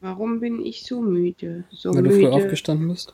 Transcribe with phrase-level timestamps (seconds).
[0.00, 1.64] Warum bin ich so müde?
[1.70, 2.14] So Weil müde.
[2.14, 3.12] du früh aufgestanden bist.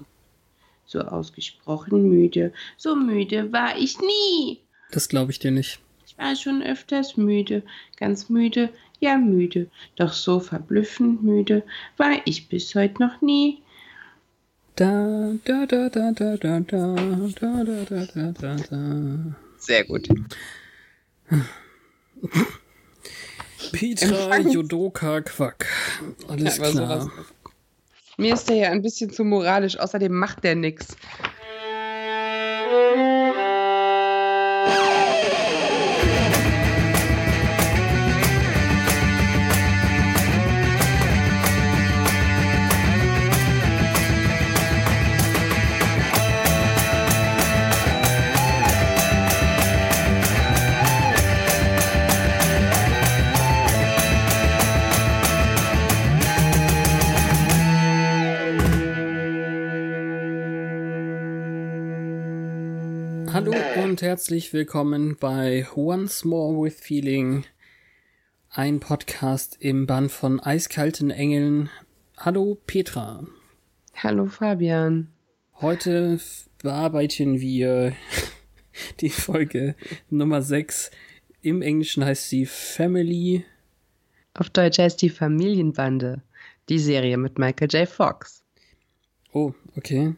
[0.86, 2.52] So ausgesprochen müde.
[2.76, 4.60] So müde war ich nie.
[4.90, 5.80] Das glaube ich dir nicht.
[6.06, 7.62] Ich war schon öfters müde.
[7.96, 8.68] Ganz müde,
[9.00, 9.68] ja müde.
[9.96, 11.62] Doch so verblüffend müde
[11.96, 13.62] war ich bis heute noch nie.
[14.76, 19.36] Da, da, da, da, da, da, da, da, da, da, da, da, da.
[19.56, 20.08] Sehr gut.
[23.72, 25.66] Petra Jodoka Quack.
[26.28, 27.00] Alles Aber klar.
[27.02, 27.12] sowas-
[28.16, 29.78] Mir ist der ja ein bisschen zu moralisch.
[29.78, 30.86] Außerdem macht der nix.
[63.94, 67.44] Und herzlich willkommen bei Once More with Feeling,
[68.50, 71.70] ein Podcast im Band von Eiskalten Engeln.
[72.16, 73.24] Hallo Petra.
[73.94, 75.12] Hallo Fabian.
[75.60, 76.18] Heute
[76.60, 77.92] bearbeiten wir
[79.00, 79.76] die Folge
[80.10, 80.90] Nummer 6.
[81.42, 83.44] Im Englischen heißt sie Family.
[84.32, 86.20] Auf Deutsch heißt die Familienbande.
[86.68, 87.88] Die Serie mit Michael J.
[87.88, 88.42] Fox.
[89.32, 90.16] Oh, okay.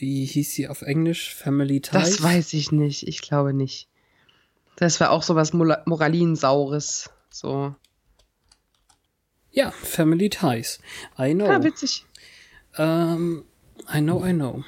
[0.00, 1.34] Wie hieß sie auf Englisch?
[1.34, 1.92] Family Ties?
[1.92, 3.06] Das weiß ich nicht.
[3.06, 3.86] Ich glaube nicht.
[4.76, 7.10] Das war auch sowas Moralinsaures.
[7.28, 7.74] So.
[9.50, 10.80] Ja, Family Ties.
[11.18, 11.50] I know.
[11.50, 12.06] Ah, witzig.
[12.78, 13.44] Ähm,
[13.92, 14.64] I know, I know.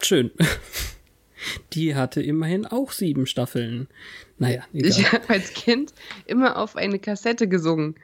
[0.00, 0.30] Schön.
[1.72, 3.88] Die hatte immerhin auch sieben Staffeln.
[4.38, 4.88] Naja, egal.
[4.88, 5.92] Ich habe als Kind
[6.26, 7.96] immer auf eine Kassette gesungen.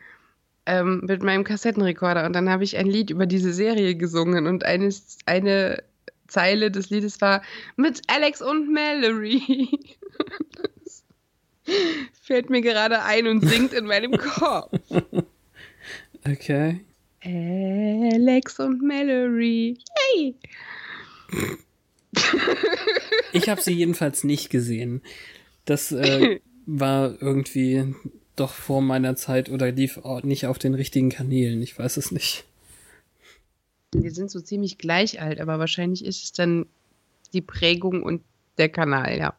[0.66, 2.26] Ähm, mit meinem Kassettenrekorder.
[2.26, 4.48] Und dann habe ich ein Lied über diese Serie gesungen.
[4.48, 4.92] Und eine,
[5.24, 5.84] eine
[6.28, 7.42] Zeile des Liedes war
[7.76, 9.68] mit Alex und Mallory.
[10.84, 11.04] Das
[12.22, 14.72] fällt mir gerade ein und singt in meinem Kopf.
[16.24, 16.80] Okay.
[17.24, 19.76] Alex und Mallory.
[20.14, 20.34] Yay!
[23.32, 25.02] Ich habe sie jedenfalls nicht gesehen.
[25.64, 27.94] Das äh, war irgendwie
[28.36, 31.60] doch vor meiner Zeit oder lief nicht auf den richtigen Kanälen.
[31.62, 32.44] Ich weiß es nicht.
[33.92, 36.66] Wir sind so ziemlich gleich alt, aber wahrscheinlich ist es dann
[37.32, 38.22] die Prägung und
[38.58, 39.34] der Kanal, ja.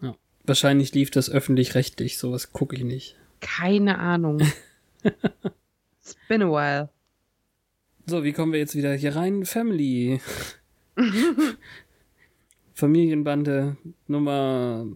[0.00, 0.16] Ja.
[0.44, 2.18] Wahrscheinlich lief das öffentlich-rechtlich.
[2.18, 3.16] Sowas gucke ich nicht.
[3.40, 4.40] Keine Ahnung.
[5.02, 6.88] It's been a while.
[8.06, 9.44] So, wie kommen wir jetzt wieder hier rein?
[9.44, 10.20] Family.
[12.74, 14.86] Familienbande Nummer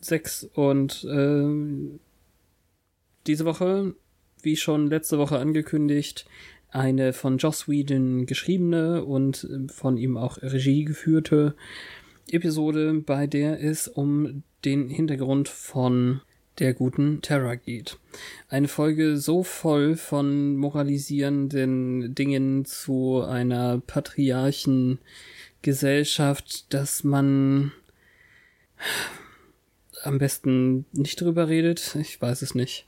[0.00, 1.98] 6 und äh,
[3.26, 3.94] diese Woche,
[4.42, 6.24] wie schon letzte Woche angekündigt,
[6.72, 11.54] eine von Joss Whedon geschriebene und äh, von ihm auch Regie geführte
[12.30, 16.22] Episode, bei der es um den Hintergrund von
[16.58, 17.98] der guten Terra geht.
[18.48, 24.98] Eine Folge so voll von moralisierenden Dingen zu einer patriarchen
[25.62, 27.72] Gesellschaft, dass man
[30.02, 31.96] am besten nicht drüber redet.
[31.96, 32.86] Ich weiß es nicht.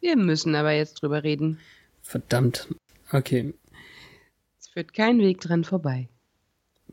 [0.00, 1.58] Wir müssen aber jetzt drüber reden.
[2.02, 2.68] Verdammt.
[3.12, 3.54] Okay.
[4.60, 6.08] Es führt kein Weg dran vorbei.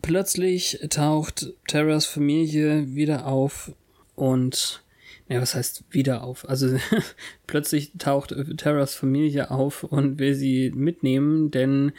[0.02, 3.72] Plötzlich taucht Terras Familie wieder auf
[4.16, 4.84] und
[5.28, 6.48] ja, was heißt wieder auf?
[6.48, 6.78] Also
[7.48, 11.94] plötzlich taucht Terras Familie auf und will sie mitnehmen, denn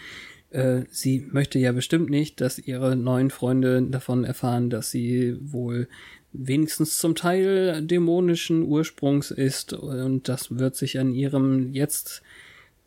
[0.51, 5.89] äh, sie möchte ja bestimmt nicht, dass ihre neuen Freunde davon erfahren, dass sie wohl
[6.33, 12.23] wenigstens zum Teil dämonischen Ursprungs ist und das wird sich an ihrem jetzt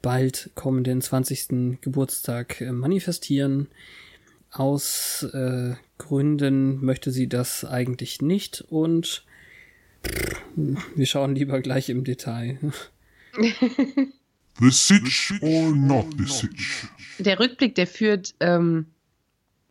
[0.02, 1.82] bald kommenden 20.
[1.82, 3.68] Geburtstag äh, manifestieren.
[4.52, 9.26] Aus äh, Gründen möchte sie das eigentlich nicht und
[10.56, 12.60] wir schauen lieber gleich im Detail.
[14.62, 16.88] The Sitch or not the Sitch?
[17.18, 18.88] Der Rückblick, der führt ähm,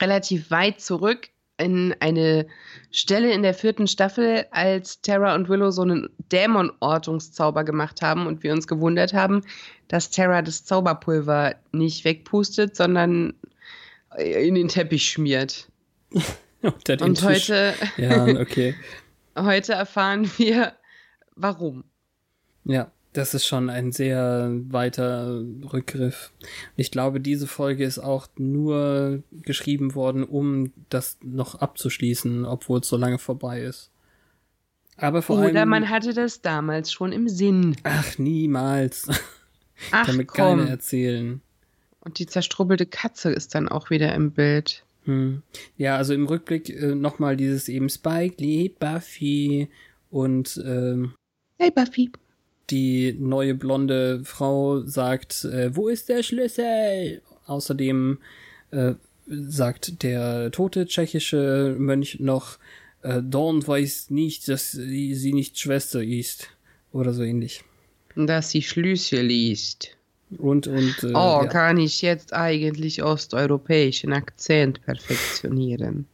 [0.00, 1.28] relativ weit zurück,
[1.58, 2.46] in eine
[2.90, 8.42] Stelle in der vierten Staffel, als Terra und Willow so einen Dämonortungszauber gemacht haben und
[8.42, 9.42] wir uns gewundert haben,
[9.88, 13.34] dass Terra das Zauberpulver nicht wegpustet, sondern
[14.16, 15.68] in den Teppich schmiert.
[16.62, 17.22] und Tisch.
[17.22, 18.74] heute, ja, okay.
[19.38, 20.72] heute erfahren wir,
[21.34, 21.84] warum.
[22.64, 26.32] Ja, das ist schon ein sehr weiter Rückgriff.
[26.76, 32.88] Ich glaube, diese Folge ist auch nur geschrieben worden, um das noch abzuschließen, obwohl es
[32.88, 33.90] so lange vorbei ist.
[34.96, 37.76] Aber vor Oder allem, man hatte das damals schon im Sinn.
[37.84, 39.08] Ach, niemals.
[39.92, 40.58] Ach, Kann mir komm.
[40.58, 41.40] keiner erzählen.
[42.00, 44.84] Und die zerstrubbelte Katze ist dann auch wieder im Bild.
[45.04, 45.42] Hm.
[45.76, 49.68] Ja, also im Rückblick äh, nochmal dieses eben Spike, Lee, Buffy
[50.10, 51.14] und ähm,
[51.58, 52.10] Hey Buffy.
[52.70, 57.22] Die neue blonde Frau sagt, äh, wo ist der Schlüssel?
[57.46, 58.18] Außerdem
[58.70, 58.94] äh,
[59.26, 62.58] sagt der tote tschechische Mönch noch,
[63.02, 66.48] äh, Dawn weiß nicht, dass sie, sie nicht Schwester ist.
[66.92, 67.64] Oder so ähnlich.
[68.14, 69.96] Dass sie Schlüssel liest.
[70.36, 71.46] Und, und, äh, oh, ja.
[71.46, 76.06] kann ich jetzt eigentlich osteuropäischen Akzent perfektionieren?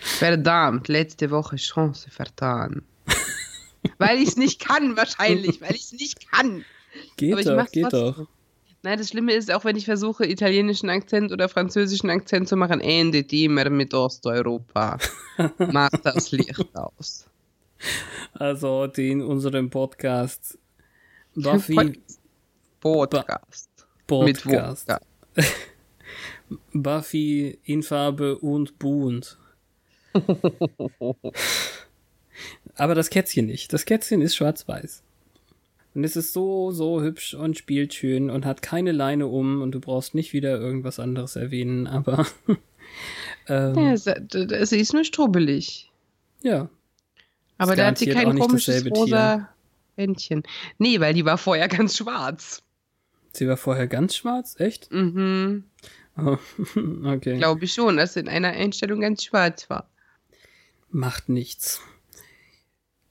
[0.00, 2.82] Verdammt, letzte Woche Chance vertan.
[3.98, 6.64] Weil ich es nicht kann, wahrscheinlich, weil ich es nicht kann.
[7.16, 8.14] geht doch, geht trotzdem.
[8.14, 8.28] doch.
[8.82, 12.82] Nein, das Schlimme ist, auch wenn ich versuche, italienischen Akzent oder französischen Akzent zu machen,
[12.82, 14.98] endet immer mit Osteuropa.
[15.58, 17.24] Macht das Licht aus.
[18.34, 20.58] Also den unserem Podcast
[21.34, 21.98] Buffy
[22.80, 23.70] Podcast.
[24.10, 24.92] Mit Podcast.
[26.74, 29.38] Buffy in Farbe und bunt.
[32.76, 33.72] Aber das Kätzchen nicht.
[33.72, 35.02] Das Kätzchen ist schwarz-weiß.
[35.94, 39.72] Und es ist so, so hübsch und spielt schön und hat keine Leine um und
[39.72, 42.26] du brauchst nicht wieder irgendwas anderes erwähnen, aber
[43.48, 45.90] ähm, Ja, sie, ist nur strubbelig.
[46.42, 46.68] ja.
[47.56, 49.48] Aber da hat sie kein komisches rosa
[49.94, 50.42] Bändchen.
[50.78, 52.62] Nee, weil die war vorher ganz schwarz.
[53.32, 54.90] Sie war vorher ganz schwarz, echt?
[54.92, 55.62] Mhm.
[56.16, 56.36] Oh,
[57.04, 57.38] okay.
[57.38, 59.88] Glaube ich schon, dass sie in einer Einstellung ganz schwarz war.
[60.90, 61.80] Macht nichts.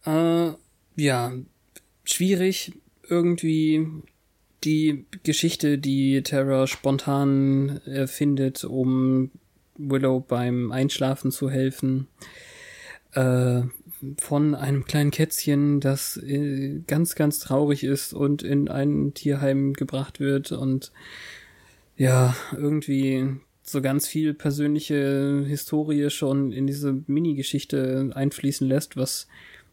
[0.05, 0.51] Äh,
[0.95, 1.33] ja,
[2.03, 2.73] schwierig
[3.07, 3.87] irgendwie
[4.63, 9.31] die Geschichte, die Terra spontan erfindet, um
[9.77, 12.07] Willow beim Einschlafen zu helfen.
[13.13, 13.63] Äh,
[14.19, 20.19] von einem kleinen Kätzchen, das äh, ganz, ganz traurig ist und in ein Tierheim gebracht
[20.19, 20.91] wird und
[21.95, 29.27] ja, irgendwie so ganz viel persönliche Historie schon in diese Mini-Geschichte einfließen lässt, was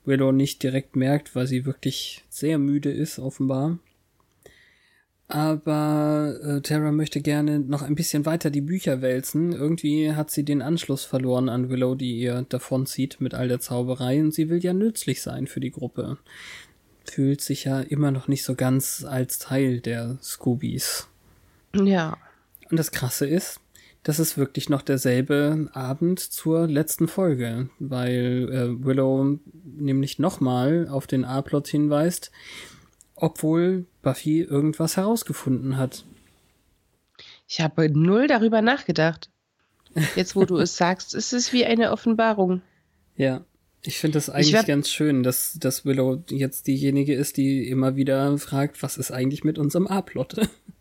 [0.04, 3.78] Willow nicht direkt merkt, weil sie wirklich sehr müde ist, offenbar.
[5.30, 9.52] Aber äh, Tara möchte gerne noch ein bisschen weiter die Bücher wälzen.
[9.52, 14.20] Irgendwie hat sie den Anschluss verloren an Willow, die ihr davonzieht mit all der Zauberei
[14.20, 16.18] und sie will ja nützlich sein für die Gruppe.
[17.04, 21.06] Fühlt sich ja immer noch nicht so ganz als Teil der Scoobies.
[21.74, 22.18] Ja.
[22.68, 23.59] Und das Krasse ist,
[24.02, 31.06] das ist wirklich noch derselbe Abend zur letzten Folge, weil äh, Willow nämlich nochmal auf
[31.06, 32.30] den A-Plot hinweist,
[33.14, 36.04] obwohl Buffy irgendwas herausgefunden hat.
[37.46, 39.28] Ich habe null darüber nachgedacht.
[40.14, 42.62] Jetzt, wo du es sagst, ist es wie eine Offenbarung.
[43.16, 43.44] Ja,
[43.82, 48.38] ich finde das eigentlich ganz schön, dass, dass Willow jetzt diejenige ist, die immer wieder
[48.38, 50.48] fragt, was ist eigentlich mit unserem A-Plot?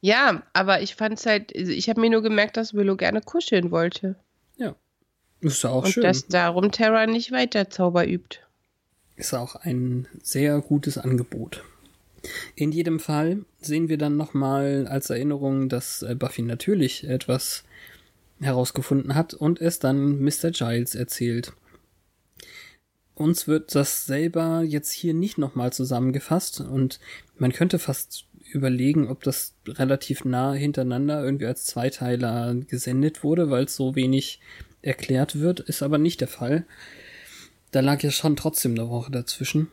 [0.00, 3.70] Ja, aber ich fand es halt, ich habe mir nur gemerkt, dass Willow gerne kuscheln
[3.70, 4.16] wollte.
[4.56, 4.74] ja,
[5.40, 6.02] ist ja auch und schön.
[6.02, 8.38] dass darum Terra nicht weiter Zauber übt.
[9.16, 11.64] ist auch ein sehr gutes Angebot.
[12.54, 17.64] In jedem Fall sehen wir dann nochmal als Erinnerung, dass äh, Buffy natürlich etwas
[18.40, 20.50] herausgefunden hat und es dann Mr.
[20.50, 21.52] Giles erzählt.
[23.14, 27.00] Uns wird das selber jetzt hier nicht nochmal zusammengefasst und
[27.36, 33.64] man könnte fast überlegen, ob das relativ nah hintereinander irgendwie als Zweiteiler gesendet wurde, weil
[33.64, 34.40] es so wenig
[34.82, 36.64] erklärt wird, ist aber nicht der Fall.
[37.70, 39.68] Da lag ja schon trotzdem eine Woche dazwischen.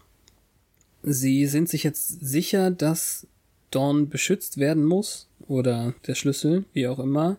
[1.01, 3.27] Sie sind sich jetzt sicher, dass
[3.71, 7.37] Dawn beschützt werden muss oder der Schlüssel, wie auch immer.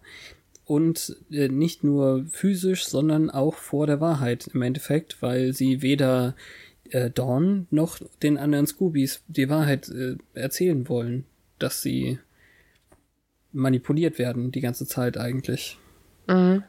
[0.64, 6.34] Und äh, nicht nur physisch, sondern auch vor der Wahrheit im Endeffekt, weil sie weder
[6.90, 11.24] äh, Dawn noch den anderen Scoobies die Wahrheit äh, erzählen wollen,
[11.58, 12.18] dass sie
[13.52, 15.78] manipuliert werden die ganze Zeit eigentlich.
[16.26, 16.62] Mhm.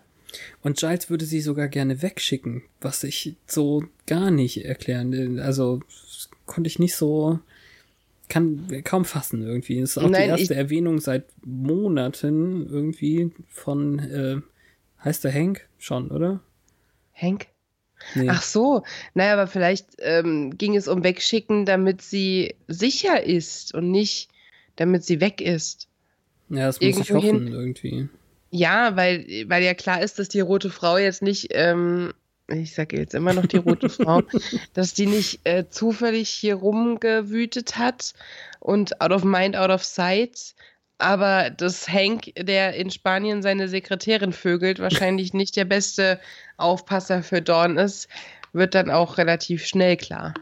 [0.61, 5.39] Und Giles würde sie sogar gerne wegschicken, was ich so gar nicht erklären.
[5.39, 5.81] Also
[6.45, 7.39] konnte ich nicht so,
[8.27, 9.81] kann kaum fassen irgendwie.
[9.81, 14.41] Das ist auch Nein, die erste Erwähnung seit Monaten irgendwie von äh,
[15.03, 15.67] Heißt der Hank?
[15.77, 16.41] Schon, oder?
[17.13, 17.47] Hank?
[18.15, 18.27] Nee.
[18.29, 23.91] Ach so, naja, aber vielleicht ähm, ging es um Wegschicken, damit sie sicher ist und
[23.91, 24.29] nicht,
[24.75, 25.87] damit sie weg ist.
[26.49, 28.09] ja, das muss ich hoffen, irgendwie.
[28.51, 32.13] Ja, weil, weil ja klar ist, dass die rote Frau jetzt nicht, ähm,
[32.47, 34.23] ich sage jetzt immer noch die rote Frau,
[34.73, 38.13] dass die nicht äh, zufällig hier rumgewütet hat
[38.59, 40.55] und out of mind, out of sight.
[40.99, 46.19] Aber dass Hank, der in Spanien seine Sekretärin vögelt, wahrscheinlich nicht der beste
[46.57, 48.09] Aufpasser für Dawn ist,
[48.51, 50.33] wird dann auch relativ schnell klar.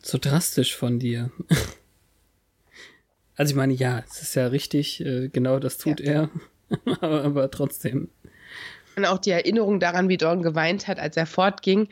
[0.00, 1.30] So drastisch von dir.
[3.36, 6.30] Also ich meine, ja, es ist ja richtig, äh, genau das tut er.
[7.00, 8.08] aber, aber trotzdem.
[8.94, 11.88] Und auch die Erinnerung daran, wie Dawn geweint hat, als er fortging.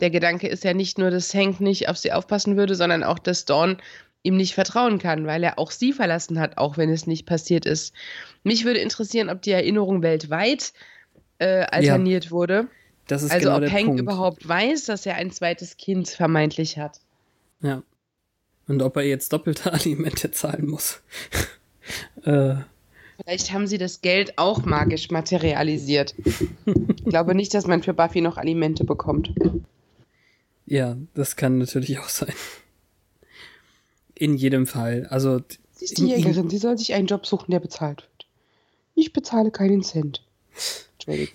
[0.00, 3.18] Der Gedanke ist ja nicht nur, dass Hank nicht auf sie aufpassen würde, sondern auch,
[3.18, 3.78] dass Dawn
[4.22, 7.66] ihm nicht vertrauen kann, weil er auch sie verlassen hat, auch wenn es nicht passiert
[7.66, 7.92] ist.
[8.44, 10.72] Mich würde interessieren, ob die Erinnerung weltweit
[11.38, 12.68] äh, alterniert wurde.
[13.08, 14.00] Das ist Also genau ob der Hank Punkt.
[14.00, 17.00] überhaupt weiß, dass er ein zweites Kind vermeintlich hat.
[17.60, 17.82] Ja.
[18.68, 21.00] Und ob er jetzt doppelte Alimente zahlen muss.
[22.24, 22.54] äh,
[23.24, 26.14] Vielleicht haben sie das Geld auch magisch materialisiert.
[26.64, 29.32] ich glaube nicht, dass man für Buffy noch Alimente bekommt.
[30.66, 32.32] ja, das kann natürlich auch sein.
[34.14, 35.06] In jedem Fall.
[35.10, 35.40] Also
[35.72, 38.26] Sie ist die Jägerin, sie soll sich einen Job suchen, der bezahlt wird.
[38.94, 40.22] Ich bezahle keinen Cent.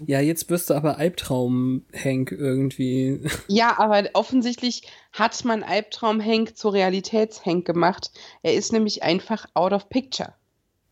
[0.06, 3.20] Ja, jetzt wirst du aber Albtraum-Hank irgendwie.
[3.50, 8.12] Ja, aber offensichtlich hat man Albtraum-Hank zu Realitäts-Hank gemacht.
[8.44, 10.34] Er ist nämlich einfach out of picture.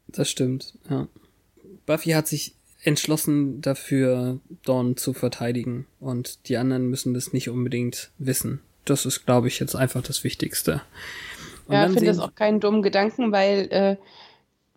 [0.07, 1.07] Das stimmt, ja.
[1.85, 5.87] Buffy hat sich entschlossen dafür, Dawn zu verteidigen.
[5.99, 8.61] Und die anderen müssen das nicht unbedingt wissen.
[8.83, 10.81] Das ist, glaube ich, jetzt einfach das Wichtigste.
[11.67, 13.97] Und ja, ich finde das auch keinen dummen Gedanken, weil äh,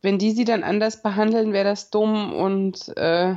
[0.02, 3.34] wenn die sie dann anders behandeln, wäre das dumm und äh,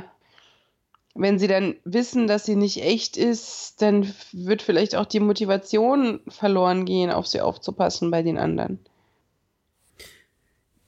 [1.14, 6.20] wenn sie dann wissen, dass sie nicht echt ist, dann wird vielleicht auch die Motivation
[6.28, 8.78] verloren gehen, auf sie aufzupassen bei den anderen.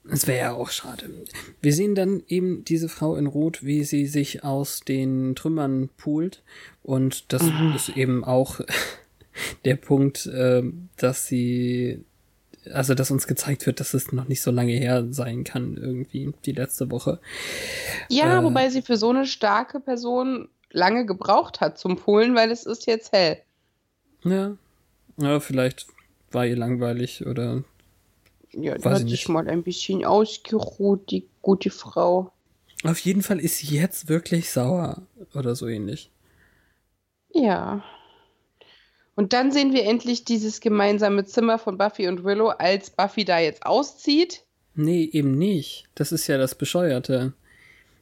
[0.07, 1.09] Das wäre ja auch schade.
[1.61, 6.43] Wir sehen dann eben diese Frau in Rot, wie sie sich aus den Trümmern poolt.
[6.83, 7.43] Und das
[7.75, 8.61] ist eben auch
[9.65, 10.63] der Punkt, äh,
[10.97, 12.03] dass sie,
[12.71, 16.33] also dass uns gezeigt wird, dass es noch nicht so lange her sein kann, irgendwie,
[16.45, 17.19] die letzte Woche.
[18.09, 18.43] Ja, Äh.
[18.43, 22.85] wobei sie für so eine starke Person lange gebraucht hat zum Polen, weil es ist
[22.87, 23.37] jetzt hell.
[24.23, 24.55] Ja.
[25.17, 25.87] Ja, vielleicht
[26.31, 27.63] war ihr langweilig oder
[28.51, 29.29] Ja, die hat ich sich nicht.
[29.29, 32.31] mal ein bisschen ausgeruht, die gute Frau.
[32.83, 35.01] auf jeden Fall ist sie jetzt wirklich sauer
[35.33, 36.11] oder so ähnlich.
[37.33, 37.83] Ja.
[39.15, 43.39] Und dann sehen wir endlich dieses gemeinsame Zimmer von Buffy und Willow, als Buffy da
[43.39, 44.43] jetzt auszieht.
[44.75, 45.85] Nee, eben nicht.
[45.95, 47.33] Das ist ja das Bescheuerte.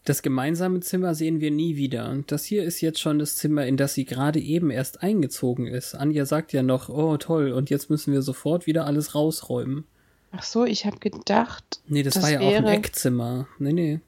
[0.06, 2.10] Das gemeinsame Zimmer sehen wir nie wieder.
[2.10, 5.68] Und das hier ist jetzt schon das Zimmer, in das sie gerade eben erst eingezogen
[5.68, 5.94] ist.
[5.96, 9.86] Anja sagt ja noch, oh toll, und jetzt müssen wir sofort wieder alles rausräumen.
[10.32, 11.80] Ach so, ich habe gedacht.
[11.88, 13.48] Nee, das, Das war ja auch ein wäre- Eckzimmer.
[13.60, 14.00] Nee, nee.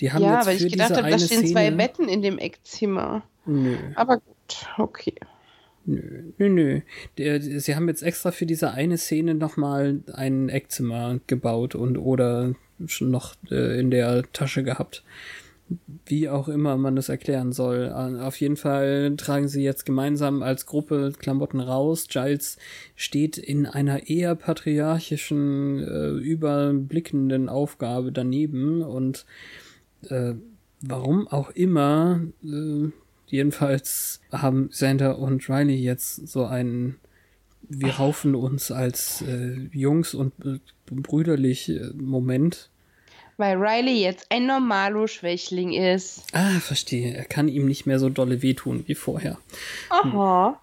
[0.00, 1.52] Die haben ja, jetzt weil für ich gedacht habe, da stehen Szene...
[1.52, 3.22] zwei Betten in dem Eckzimmer.
[3.44, 5.14] Nö, Aber gut, okay.
[5.90, 6.48] Nö, nö,
[7.16, 7.60] nö.
[7.60, 12.54] Sie haben jetzt extra für diese eine Szene nochmal ein Eckzimmer gebaut und oder
[12.86, 15.02] schon noch äh, in der Tasche gehabt.
[16.06, 17.92] Wie auch immer man das erklären soll.
[17.92, 22.08] Auf jeden Fall tragen sie jetzt gemeinsam als Gruppe Klamotten raus.
[22.08, 22.58] Giles
[22.96, 29.26] steht in einer eher patriarchischen, äh, überblickenden Aufgabe daneben und
[30.08, 30.34] äh,
[30.80, 32.88] warum auch immer, äh,
[33.30, 36.98] jedenfalls haben Sander und Riley jetzt so einen
[37.72, 40.58] wir raufen uns als äh, Jungs und äh,
[40.90, 42.68] brüderlich Moment.
[43.36, 46.24] Weil Riley jetzt ein Normalo-Schwächling ist.
[46.32, 47.14] Ah, verstehe.
[47.14, 49.38] Er kann ihm nicht mehr so dolle wehtun wie vorher.
[49.90, 50.60] Aha.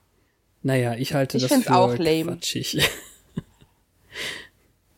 [0.63, 2.23] Naja, ich halte Ich das find's für auch lame.
[2.25, 2.77] quatschig.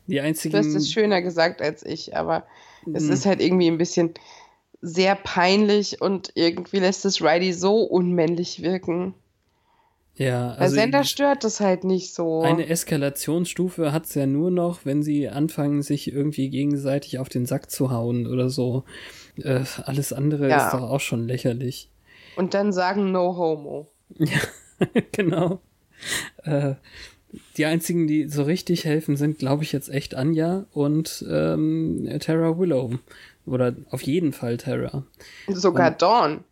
[0.08, 0.54] Die einzigen.
[0.54, 2.46] Du hast es schöner gesagt als ich, aber
[2.92, 3.12] es Mhm.
[3.12, 4.14] ist halt irgendwie ein bisschen
[4.82, 9.14] sehr peinlich und irgendwie lässt es Riley so unmännlich wirken.
[10.16, 12.42] ja, Bei also Sender stört das halt nicht so.
[12.42, 17.70] eine Eskalationsstufe hat's ja nur noch, wenn sie anfangen, sich irgendwie gegenseitig auf den Sack
[17.72, 18.84] zu hauen oder so.
[19.38, 20.66] Äh, alles andere Ja.
[20.66, 21.90] ist doch auch schon lächerlich.
[22.36, 23.88] Und dann sagen No Homo.
[24.18, 24.40] Ja,
[25.12, 25.60] genau.
[26.44, 26.76] Äh,
[27.58, 32.58] die einzigen, die so richtig helfen, sind, glaube ich, jetzt echt Anja und ähm, Terra
[32.58, 32.94] Willow.
[33.50, 35.06] Oder auf jeden Fall Terra.
[35.48, 36.44] Sogar Dawn.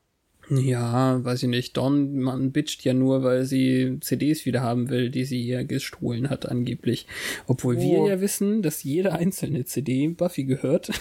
[0.50, 1.76] Ja, weiß ich nicht.
[1.76, 6.30] Dawn, man bitcht ja nur, weil sie CDs wieder haben will, die sie ihr gestohlen
[6.30, 7.06] hat, angeblich.
[7.48, 8.08] Obwohl wir Oh.
[8.08, 10.92] ja wissen, dass jede einzelne CD Buffy gehört.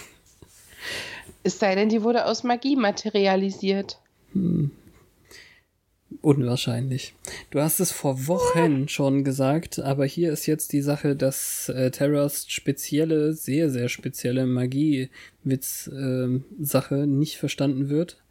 [1.44, 4.00] Es sei denn, die wurde aus Magie materialisiert.
[4.32, 4.72] Hm.
[6.26, 7.14] Unwahrscheinlich.
[7.52, 11.92] Du hast es vor Wochen schon gesagt, aber hier ist jetzt die Sache, dass äh,
[11.92, 18.24] Terras spezielle, sehr, sehr spezielle Magie-Witz-Sache äh, nicht verstanden wird.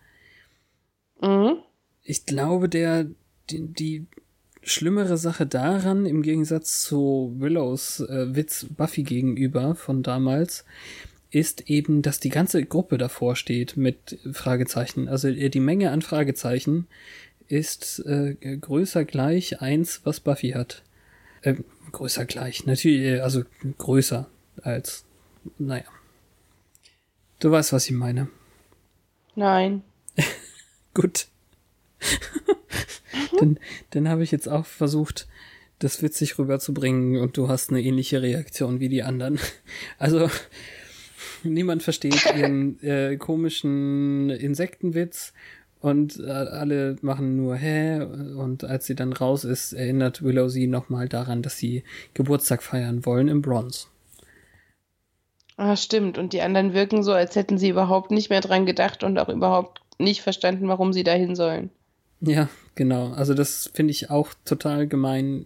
[1.21, 1.59] Mhm.
[2.03, 3.05] Ich glaube, der,
[3.49, 4.07] die, die
[4.61, 10.65] schlimmere Sache daran, im Gegensatz zu Willows äh, Witz Buffy gegenüber von damals,
[11.31, 15.07] ist eben, dass die ganze Gruppe davor steht mit Fragezeichen.
[15.07, 16.87] Also äh, die Menge an Fragezeichen
[17.47, 20.83] ist äh, größer gleich eins, was Buffy hat.
[21.41, 21.55] Äh,
[21.91, 23.43] größer gleich, natürlich, äh, also
[23.77, 24.27] größer
[24.61, 25.05] als,
[25.57, 25.85] naja.
[27.39, 28.29] Du weißt, was ich meine.
[29.35, 29.83] Nein.
[30.93, 31.27] Gut.
[33.39, 33.59] dann
[33.91, 35.27] dann habe ich jetzt auch versucht,
[35.79, 39.39] das witzig rüberzubringen und du hast eine ähnliche Reaktion wie die anderen.
[39.97, 40.29] Also
[41.43, 45.33] niemand versteht ihren äh, komischen Insektenwitz
[45.85, 50.67] und äh, alle machen nur hä und als sie dann raus ist, erinnert Willow sie
[50.67, 53.87] nochmal daran, dass sie Geburtstag feiern wollen im Bronze.
[55.57, 56.17] Ah, stimmt.
[56.17, 59.29] Und die anderen wirken so, als hätten sie überhaupt nicht mehr dran gedacht und auch
[59.29, 61.69] überhaupt nicht verstanden, warum sie dahin sollen.
[62.21, 63.11] Ja, genau.
[63.11, 65.45] Also das finde ich auch total gemein.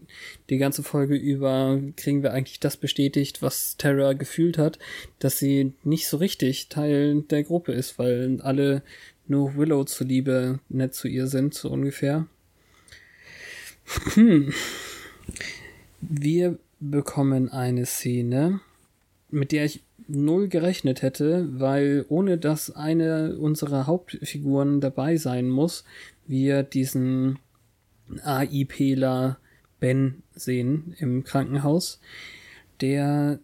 [0.49, 4.79] Die ganze Folge über kriegen wir eigentlich das bestätigt, was Terra gefühlt hat,
[5.19, 8.81] dass sie nicht so richtig Teil der Gruppe ist, weil alle
[9.29, 12.27] nur Willow zuliebe nett zu ihr sind, so ungefähr.
[14.13, 14.53] Hm.
[16.01, 18.61] Wir bekommen eine Szene,
[19.29, 25.83] mit der ich null gerechnet hätte, weil ohne dass eine unserer Hauptfiguren dabei sein muss,
[26.25, 27.37] wir diesen
[28.23, 29.37] AIPler
[29.79, 31.99] Ben sehen im Krankenhaus,
[32.81, 33.39] der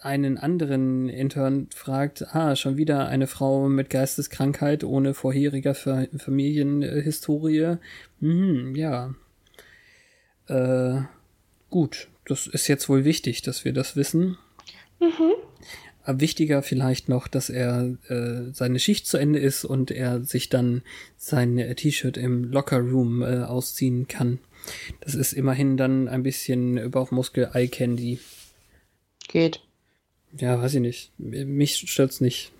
[0.00, 7.76] einen anderen Intern fragt, ah, schon wieder eine Frau mit Geisteskrankheit ohne vorheriger Familienhistorie.
[8.20, 9.14] Hm, ja.
[10.48, 11.02] Äh,
[11.70, 14.38] gut, das ist jetzt wohl wichtig, dass wir das wissen.
[15.00, 15.32] Mhm.
[16.04, 20.48] Aber wichtiger vielleicht noch, dass er äh, seine Schicht zu Ende ist und er sich
[20.48, 20.82] dann
[21.16, 24.38] sein äh, T-Shirt im Locker Room äh, ausziehen kann.
[25.00, 28.20] Das ist immerhin dann ein bisschen Bauchmuskel Eye Candy.
[29.26, 29.65] Geht.
[30.38, 31.12] Ja, weiß ich nicht.
[31.18, 32.52] Mich stört's nicht.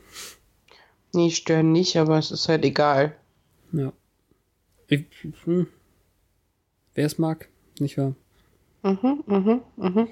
[1.13, 3.15] Nee, stören nicht, aber es ist halt egal.
[3.73, 3.93] Ja.
[4.89, 5.05] Ich,
[5.45, 5.67] hm.
[6.95, 8.15] Wer es mag, nicht wahr?
[8.83, 10.09] Mhm, mhm, mhm.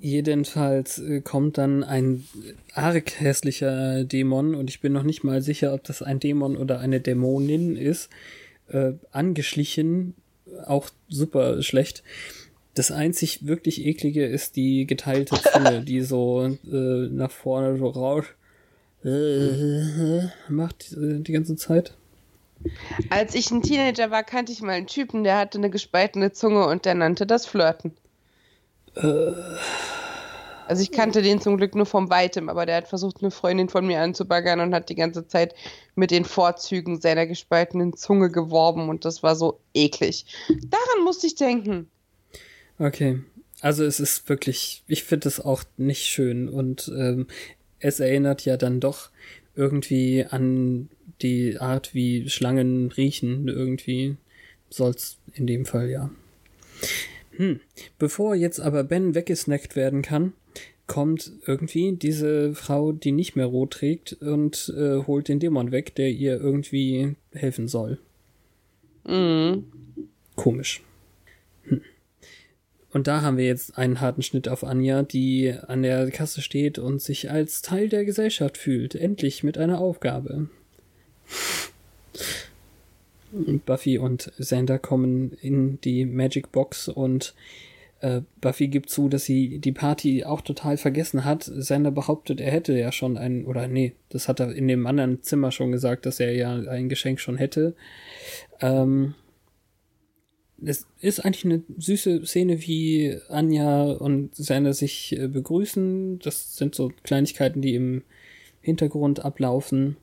[0.00, 2.24] Jedenfalls äh, kommt dann ein
[2.74, 6.80] arg hässlicher Dämon, und ich bin noch nicht mal sicher, ob das ein Dämon oder
[6.80, 8.08] eine Dämonin ist,
[8.68, 10.14] äh, angeschlichen,
[10.66, 12.02] auch super schlecht.
[12.74, 18.26] Das einzig wirklich eklige ist die geteilte Zunge, die so äh, nach vorne so raus
[19.04, 21.94] äh, macht äh, die ganze Zeit.
[23.08, 26.66] Als ich ein Teenager war, kannte ich mal einen Typen, der hatte eine gespaltene Zunge
[26.66, 27.92] und der nannte das Flirten.
[28.96, 29.32] Äh,
[30.66, 33.68] also ich kannte den zum Glück nur vom Weitem, aber der hat versucht, eine Freundin
[33.68, 35.54] von mir anzubaggern und hat die ganze Zeit
[35.96, 40.26] mit den Vorzügen seiner gespaltenen Zunge geworben und das war so eklig.
[40.48, 41.90] Daran musste ich denken.
[42.80, 43.20] Okay.
[43.60, 47.26] Also es ist wirklich, ich finde es auch nicht schön und ähm,
[47.78, 49.10] es erinnert ja dann doch
[49.54, 50.88] irgendwie an
[51.20, 53.48] die Art, wie Schlangen riechen.
[53.48, 54.16] Irgendwie
[54.70, 56.10] soll's in dem Fall ja.
[57.36, 57.60] Hm.
[57.98, 60.32] Bevor jetzt aber Ben weggesnackt werden kann,
[60.86, 65.94] kommt irgendwie diese Frau, die nicht mehr rot trägt und äh, holt den Dämon weg,
[65.94, 67.98] der ihr irgendwie helfen soll.
[69.06, 69.64] Mhm.
[70.34, 70.82] Komisch.
[71.64, 71.82] Hm.
[72.92, 76.78] Und da haben wir jetzt einen harten Schnitt auf Anja, die an der Kasse steht
[76.78, 78.94] und sich als Teil der Gesellschaft fühlt.
[78.94, 80.48] Endlich mit einer Aufgabe.
[83.64, 87.34] Buffy und Xander kommen in die Magic Box und
[88.00, 91.42] äh, Buffy gibt zu, dass sie die Party auch total vergessen hat.
[91.42, 95.22] Xander behauptet, er hätte ja schon ein, oder nee, das hat er in dem anderen
[95.22, 97.74] Zimmer schon gesagt, dass er ja ein Geschenk schon hätte.
[98.60, 99.14] Ähm,
[100.64, 106.18] es ist eigentlich eine süße Szene, wie Anja und Sander sich äh, begrüßen.
[106.20, 108.02] Das sind so Kleinigkeiten, die im
[108.60, 109.96] Hintergrund ablaufen.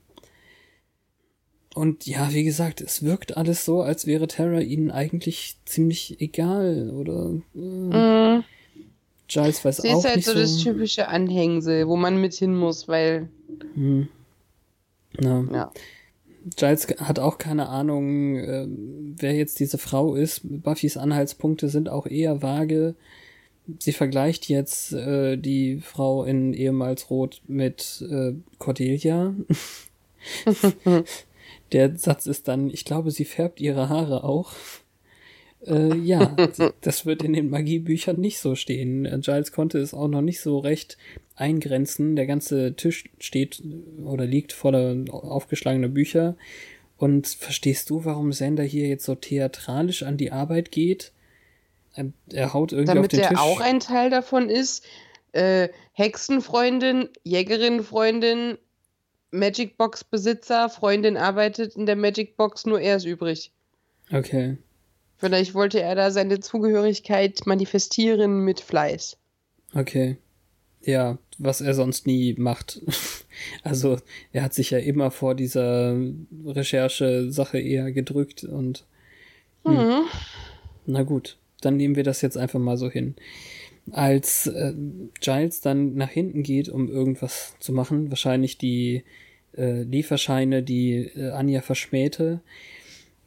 [1.74, 6.90] Und ja, wie gesagt, es wirkt alles so, als wäre Terra ihnen eigentlich ziemlich egal,
[6.90, 7.30] oder?
[7.54, 8.44] Äh, Mhm.
[9.28, 12.54] Giles weiß Sie auch ist halt nicht so das typische Anhängsel, wo man mit hin
[12.56, 13.28] muss, weil,
[13.74, 14.08] Hm.
[15.20, 15.44] Ja.
[15.52, 15.72] ja.
[16.56, 20.40] Giles hat auch keine Ahnung, äh, wer jetzt diese Frau ist.
[20.44, 22.94] Buffys Anhaltspunkte sind auch eher vage.
[23.78, 29.34] Sie vergleicht jetzt äh, die Frau in ehemals Rot mit äh, Cordelia,
[31.72, 34.52] Der Satz ist dann, ich glaube, sie färbt ihre Haare auch.
[35.66, 36.36] Äh, ja,
[36.80, 39.04] das wird in den Magiebüchern nicht so stehen.
[39.20, 40.96] Giles konnte es auch noch nicht so recht
[41.40, 42.16] eingrenzen.
[42.16, 43.62] Der ganze Tisch steht
[44.04, 46.36] oder liegt voller aufgeschlagener Bücher.
[46.96, 51.12] Und verstehst du, warum Sander hier jetzt so theatralisch an die Arbeit geht?
[51.94, 53.38] Er, er haut irgendwie Damit auf den er Tisch.
[53.38, 54.84] auch ein Teil davon ist.
[55.32, 58.58] Äh, Hexenfreundin, Jägerin-Freundin,
[59.30, 63.52] Magic Box Besitzer, Freundin arbeitet in der Magic Box, nur er ist übrig.
[64.12, 64.56] okay.
[65.20, 69.16] Vielleicht wollte er da seine Zugehörigkeit manifestieren mit Fleiß.
[69.74, 70.16] Okay.
[70.82, 72.80] Ja, was er sonst nie macht.
[73.62, 73.98] Also,
[74.32, 75.96] er hat sich ja immer vor dieser
[76.44, 78.84] Recherche-Sache eher gedrückt und
[79.64, 80.04] Mhm.
[80.86, 83.14] na gut, dann nehmen wir das jetzt einfach mal so hin.
[83.90, 84.74] Als äh,
[85.20, 89.04] Giles dann nach hinten geht, um irgendwas zu machen, wahrscheinlich die
[89.56, 92.40] äh, Lieferscheine, die äh, Anja verschmähte,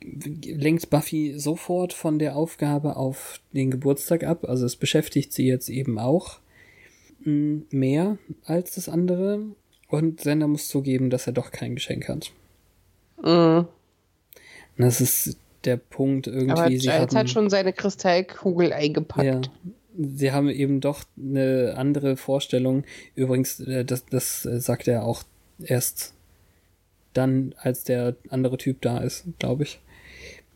[0.04, 4.46] lenkt Buffy sofort von der Aufgabe auf den Geburtstag ab.
[4.46, 6.40] Also es beschäftigt sie jetzt eben auch
[7.26, 9.42] mehr als das andere.
[9.88, 12.32] Und Sender muss zugeben, dass er doch kein Geschenk hat.
[13.24, 13.68] Mhm.
[14.78, 16.52] Das ist der Punkt irgendwie.
[16.52, 19.26] Aber sie Giles haben, hat schon seine Kristallkugel eingepackt.
[19.26, 19.42] ja,
[19.98, 22.84] sie haben eben doch eine andere Vorstellung.
[23.16, 25.24] Übrigens, äh, das, das äh, sagt er auch
[25.62, 26.14] erst
[27.14, 29.80] dann, als der andere Typ da ist, glaube ich.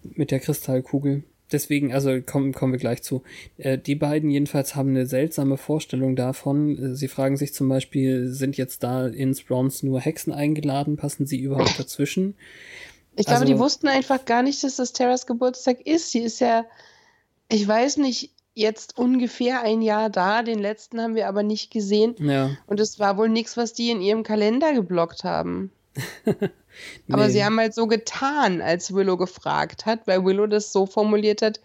[0.04, 1.24] Mit der Kristallkugel.
[1.52, 3.22] Deswegen, also kommen, kommen wir gleich zu.
[3.58, 6.94] Äh, die beiden jedenfalls haben eine seltsame Vorstellung davon.
[6.94, 10.98] Äh, Sie fragen sich zum Beispiel, sind jetzt da ins Bronze nur Hexen eingeladen?
[10.98, 12.36] Passen sie überhaupt dazwischen?
[13.16, 16.12] Ich glaube, Also- die wussten einfach gar nicht, dass das Terras Geburtstag ist.
[16.12, 16.66] Sie ist ja,
[17.50, 20.42] ich weiß nicht, jetzt ungefähr ein Jahr da.
[20.42, 22.16] Den letzten haben wir aber nicht gesehen.
[22.20, 22.58] Ja.
[22.68, 25.72] Und es war wohl nichts, was die in ihrem Kalender geblockt haben.
[27.12, 27.34] Aber Nee.
[27.34, 31.60] sie haben halt so getan, als Willow gefragt hat, weil Willow das so formuliert hat,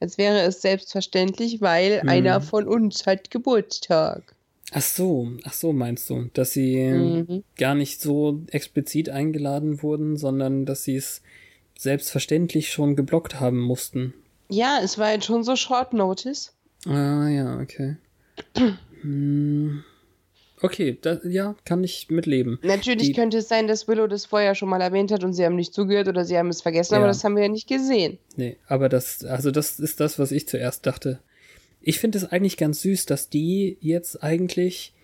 [0.00, 2.08] als wäre es selbstverständlich, weil Mhm.
[2.08, 4.34] einer von uns hat Geburtstag.
[4.72, 7.44] Ach so, ach so meinst du, dass sie Mhm.
[7.56, 11.22] gar nicht so explizit eingeladen wurden, sondern dass sie es
[11.78, 14.12] selbstverständlich schon geblockt haben mussten.
[14.48, 16.52] Ja, es war jetzt schon so Short Notice.
[16.86, 17.96] Ah ja, okay.
[19.02, 19.84] Hm.
[20.62, 22.58] Okay, da, ja, kann ich mitleben.
[22.62, 25.44] Natürlich Die- könnte es sein, dass Willow das vorher schon mal erwähnt hat und sie
[25.44, 26.98] haben nicht zugehört oder sie haben es vergessen, Ja.
[26.98, 28.18] aber das haben wir ja nicht gesehen.
[28.36, 31.20] Nee, aber das, also das ist das, was ich zuerst dachte.
[31.82, 34.94] Ich finde es eigentlich ganz süß, dass die jetzt eigentlich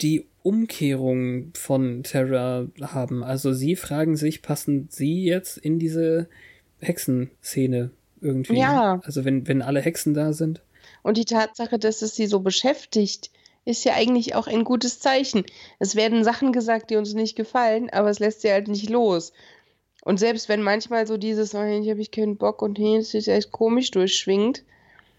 [0.00, 3.22] die Umkehrung von Terra haben.
[3.22, 6.28] Also sie fragen sich, passen sie jetzt in diese
[6.78, 7.90] Hexenszene
[8.20, 8.58] irgendwie?
[8.58, 9.00] Ja.
[9.04, 10.62] Also wenn, wenn alle Hexen da sind?
[11.02, 13.30] Und die Tatsache, dass es sie so beschäftigt,
[13.64, 15.44] ist ja eigentlich auch ein gutes Zeichen.
[15.78, 19.32] Es werden Sachen gesagt, die uns nicht gefallen, aber es lässt sie halt nicht los.
[20.02, 23.14] Und selbst wenn manchmal so dieses, oh, ich habe ich keinen Bock und hey, das
[23.14, 24.64] ist echt komisch durchschwingt,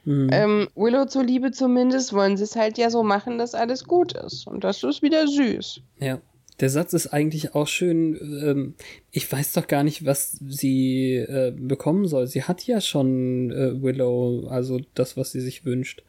[0.03, 0.29] Hm.
[0.31, 4.47] ähm, Willow zuliebe zumindest wollen sie es halt ja so machen, dass alles gut ist.
[4.47, 5.81] Und das ist wieder süß.
[5.99, 6.19] Ja.
[6.59, 8.15] Der Satz ist eigentlich auch schön.
[8.45, 8.75] Ähm,
[9.09, 12.27] ich weiß doch gar nicht, was sie äh, bekommen soll.
[12.27, 16.03] Sie hat ja schon äh, Willow, also das, was sie sich wünscht.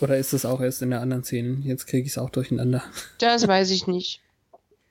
[0.00, 1.58] Oder ist es auch erst in der anderen Szene?
[1.62, 2.82] Jetzt kriege ich es auch durcheinander.
[3.18, 4.20] Das weiß ich nicht.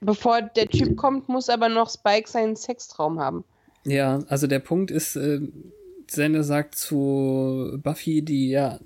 [0.02, 3.44] Bevor der Typ kommt, muss aber noch Spike seinen Sextraum haben.
[3.84, 5.42] Ja, also der Punkt ist, äh,
[6.10, 8.80] Sender sagt zu Buffy, die ja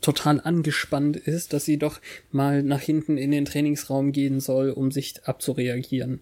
[0.00, 2.00] total angespannt ist, dass sie doch
[2.32, 6.20] mal nach hinten in den Trainingsraum gehen soll, um sich abzureagieren.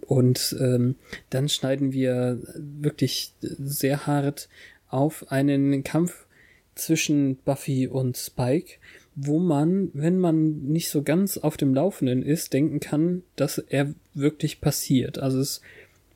[0.00, 0.96] Und ähm,
[1.30, 4.48] dann schneiden wir wirklich sehr hart
[4.88, 6.26] auf einen Kampf
[6.74, 8.74] zwischen Buffy und Spike,
[9.16, 13.94] wo man, wenn man nicht so ganz auf dem Laufenden ist, denken kann, dass er
[14.14, 15.18] wirklich passiert.
[15.18, 15.60] Also es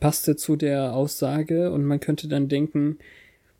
[0.00, 2.98] passte zu der Aussage und man könnte dann denken,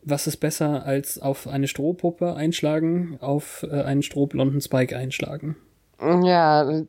[0.02, 5.56] was ist besser als auf eine Strohpuppe einschlagen, auf äh, einen strohblonden Spike einschlagen?
[6.00, 6.84] Ja,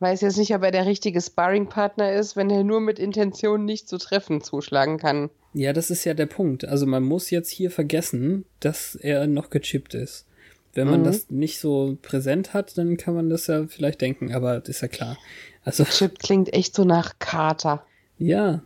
[0.00, 3.88] weiß jetzt nicht, ob er der richtige Sparringpartner ist, wenn er nur mit Intention nicht
[3.88, 5.30] zu treffen zuschlagen kann.
[5.54, 6.64] Ja, das ist ja der Punkt.
[6.66, 10.26] Also man muss jetzt hier vergessen, dass er noch gechippt ist.
[10.74, 11.04] Wenn man Mhm.
[11.04, 14.80] das nicht so präsent hat, dann kann man das ja vielleicht denken, aber das ist
[14.82, 15.18] ja klar.
[15.64, 17.84] Also Chip klingt echt so nach Kater.
[18.18, 18.62] Ja,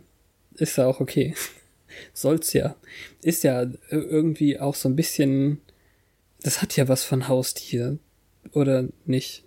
[0.55, 1.33] ist ja auch okay.
[2.13, 2.75] Soll's ja.
[3.21, 5.61] Ist ja irgendwie auch so ein bisschen.
[6.41, 7.97] Das hat ja was von Haustier.
[8.53, 9.43] Oder nicht?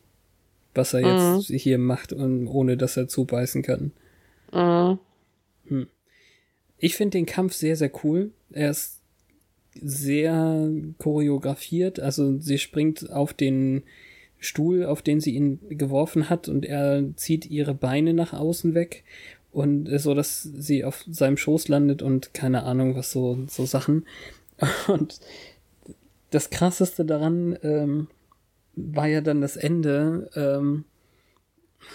[0.75, 3.93] Was er jetzt hier macht, und ohne dass er zubeißen kann.
[5.69, 5.89] Mhm.
[6.79, 8.31] Ich finde den Kampf sehr, sehr cool.
[8.51, 9.01] Er ist
[9.75, 12.01] sehr choreografiert.
[12.01, 13.83] Also sie springt auf den
[14.39, 19.05] Stuhl, auf den sie ihn geworfen hat, und er zieht ihre Beine nach außen weg.
[19.53, 23.67] und äh, so, dass sie auf seinem Schoß landet und keine Ahnung, was so, so
[23.67, 24.07] Sachen.
[24.89, 25.21] Und
[26.31, 28.09] das krasseste daran ähm,
[28.77, 30.31] war ja dann das Ende.
[30.35, 30.85] Ähm,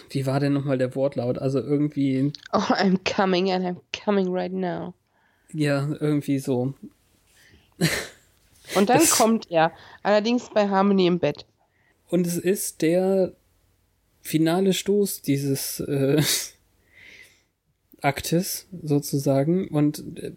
[0.10, 1.38] wie war denn nochmal der Wortlaut?
[1.38, 2.32] Also irgendwie.
[2.54, 4.94] Oh, I'm coming and I'm coming right now.
[5.54, 6.74] Ja, irgendwie so.
[8.76, 9.72] Und dann Das- kommt er,
[10.04, 11.46] allerdings bei Harmony im Bett.
[12.10, 13.34] Und es ist der
[14.22, 16.22] finale Stoß dieses äh,
[18.02, 19.68] Aktes sozusagen.
[19.68, 20.32] Und äh,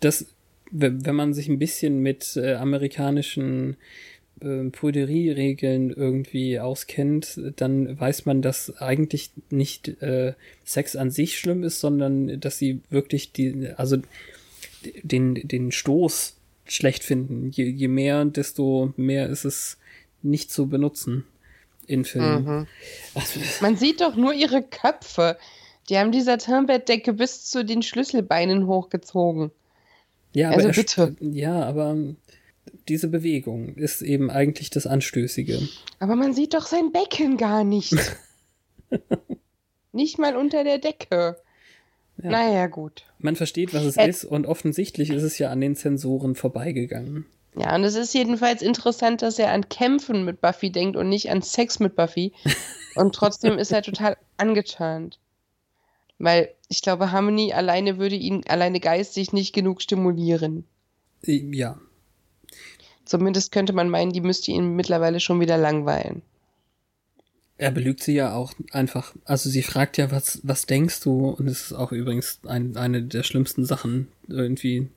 [0.00, 0.26] das,
[0.70, 3.76] wenn man sich ein bisschen mit äh, amerikanischen
[4.42, 11.62] äh, Prüderie-Regeln irgendwie auskennt, dann weiß man, dass eigentlich nicht äh, Sex an sich schlimm
[11.62, 13.98] ist, sondern dass sie wirklich die, also
[15.02, 17.50] den, den Stoß schlecht finden.
[17.50, 19.78] Je, je mehr, desto mehr ist es
[20.22, 21.24] nicht zu benutzen
[21.86, 22.66] in Filmen.
[23.14, 25.38] Also, Man sieht doch nur ihre Köpfe.
[25.88, 29.50] Die haben die Satinbettdecke bis zu den Schlüsselbeinen hochgezogen.
[30.34, 31.16] ja, aber Also bitte.
[31.20, 31.96] Ja, aber
[32.88, 35.60] diese Bewegung ist eben eigentlich das Anstößige.
[36.00, 37.94] Aber man sieht doch sein Becken gar nicht.
[39.92, 41.36] nicht mal unter der Decke.
[42.22, 42.30] Ja.
[42.30, 43.04] Naja, gut.
[43.18, 47.26] Man versteht, was es Ä- ist und offensichtlich ist es ja an den Zensoren vorbeigegangen.
[47.56, 51.30] Ja, und es ist jedenfalls interessant, dass er an Kämpfen mit Buffy denkt und nicht
[51.30, 52.32] an Sex mit Buffy.
[52.94, 55.20] Und trotzdem ist er total angeturnt.
[56.18, 60.64] Weil ich glaube, Harmony alleine würde ihn alleine geistig nicht genug stimulieren.
[61.24, 61.78] Äh, Ja,
[63.08, 66.22] Zumindest könnte man meinen, die müsste ihn mittlerweile schon wieder langweilen.
[67.60, 69.14] er belügt sie ja auch einfach.
[69.24, 71.30] Also sie fragt ja, was, was denkst du?
[71.30, 74.88] Und es ist auch übrigens ein, eine der schlimmsten Sachen, irgendwie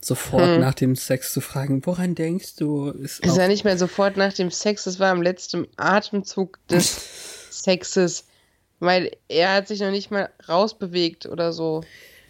[0.00, 0.60] sofort Hm.
[0.60, 2.88] nach dem Sex zu fragen, woran denkst du?
[2.90, 7.50] Ist Ist ja nicht mehr sofort nach dem Sex, das war am letzten Atemzug des
[7.50, 8.24] Sexes.
[8.78, 11.82] Weil er hat sich noch nicht mal rausbewegt oder so.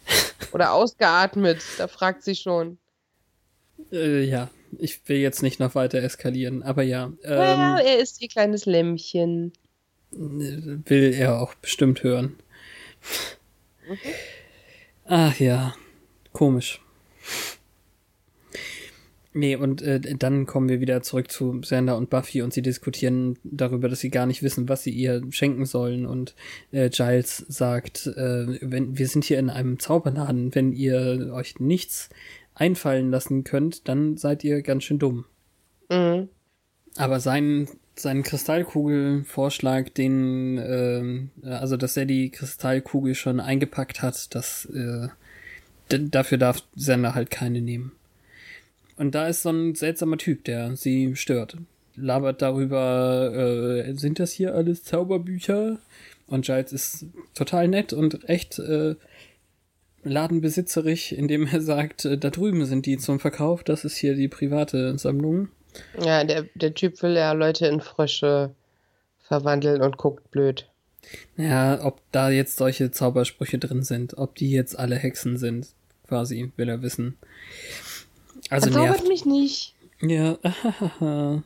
[0.53, 2.79] Oder ausgeatmet, da fragt sie schon.
[3.93, 8.29] äh, ja, ich will jetzt nicht noch weiter eskalieren, aber ja, ähm, er ist ihr
[8.29, 9.53] kleines Lämmchen.
[10.11, 12.37] will er auch bestimmt hören.
[13.89, 13.99] Mhm.
[15.07, 15.75] Ach ja,
[16.33, 16.81] komisch.
[19.37, 23.39] Nee, und äh, dann kommen wir wieder zurück zu Sander und Buffy und sie diskutieren
[23.45, 26.07] darüber, dass sie gar nicht wissen, was sie ihr schenken sollen.
[26.07, 26.35] Und
[26.73, 32.09] äh, Giles sagt, äh, wenn wir sind hier in einem Zauberladen, wenn ihr euch nichts
[32.57, 35.27] einfallen lassen könnt, dann seid ihr ganz schön dumm.
[35.91, 36.29] Mhm.
[36.97, 44.65] Aber sein, sein Kristallkugelvorschlag, den, ähm, also dass er die Kristallkugel schon eingepackt hat, das,
[44.67, 45.09] äh,
[45.89, 47.93] dafür darf Sender halt keine nehmen.
[48.97, 51.59] Und da ist so ein seltsamer Typ, der sie stört.
[51.95, 55.79] Labert darüber, äh, sind das hier alles Zauberbücher?
[56.27, 58.97] Und Giles ist total nett und echt äh,
[60.07, 64.29] ladenbesitzerig, indem er sagt, äh, da drüben sind die zum Verkauf, das ist hier die
[64.29, 65.49] private Sammlung.
[66.01, 68.55] Ja, der, der Typ will ja Leute in Frösche
[69.21, 70.69] verwandeln und guckt blöd.
[71.37, 75.69] Ja, ob da jetzt solche Zaubersprüche drin sind, ob die jetzt alle Hexen sind,
[76.07, 77.17] quasi, will er wissen.
[78.51, 79.09] Also Verzaubert nervt.
[79.09, 79.75] mich nicht.
[80.01, 80.39] Ja,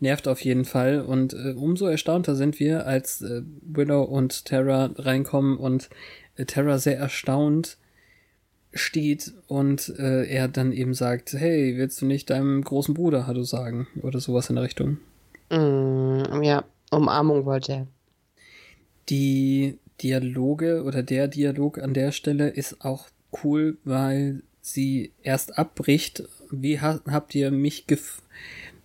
[0.00, 1.00] nervt auf jeden Fall.
[1.00, 5.90] Und äh, umso erstaunter sind wir, als äh, Willow und Terra reinkommen und
[6.36, 7.78] äh, Terra sehr erstaunt
[8.74, 13.44] steht und äh, er dann eben sagt, hey, willst du nicht deinem großen Bruder Hallo
[13.44, 13.86] sagen?
[14.02, 14.98] Oder sowas in der Richtung.
[15.50, 17.86] Mm, ja, Umarmung wollte er.
[19.08, 23.08] Die Dialoge oder der Dialog an der Stelle ist auch
[23.44, 26.24] cool, weil sie erst abbricht.
[26.50, 28.22] Wie ha habt ihr mich gef...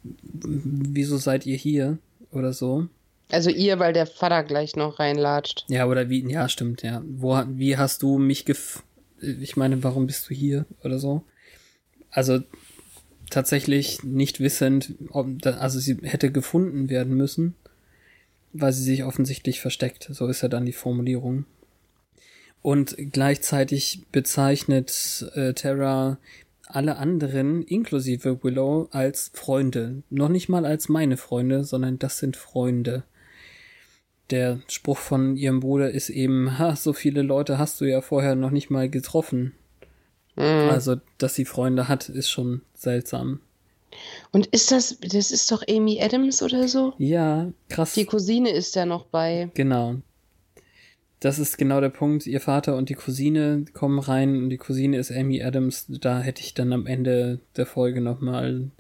[0.04, 1.98] Wieso seid ihr hier?
[2.32, 2.88] Oder so.
[3.32, 5.66] Also ihr, weil der Vater gleich noch reinlatscht.
[5.68, 7.04] Ja, oder wie, ja, stimmt, ja.
[7.06, 8.84] Wo, wie hast du mich gef...
[9.22, 10.66] Ich meine, warum bist du hier?
[10.84, 11.24] Oder so.
[12.12, 12.40] Also,
[13.30, 17.56] tatsächlich nicht wissend, ob, also sie hätte gefunden werden müssen,
[18.54, 20.10] weil sie sich offensichtlich versteckt.
[20.12, 21.46] So ist ja dann die Formulierung.
[22.62, 26.18] Und gleichzeitig bezeichnet äh, Terra
[26.70, 30.04] alle anderen, inklusive Willow, als Freunde.
[30.10, 33.04] Noch nicht mal als meine Freunde, sondern das sind Freunde.
[34.30, 38.36] Der Spruch von ihrem Bruder ist eben, ha, so viele Leute hast du ja vorher
[38.36, 39.54] noch nicht mal getroffen.
[40.36, 40.70] Mm.
[40.70, 43.42] Also, dass sie Freunde hat, ist schon seltsam.
[44.32, 46.94] Und ist das, das ist doch Amy Adams oder so?
[46.98, 47.94] Ja, krass.
[47.94, 49.50] Die Cousine ist ja noch bei.
[49.56, 49.96] Genau.
[51.20, 52.28] Das ist genau der Punkt.
[52.28, 55.86] Ihr Vater und die Cousine kommen rein und die Cousine ist Amy Adams.
[55.90, 58.72] Da hätte ich dann am Ende der Folge nochmal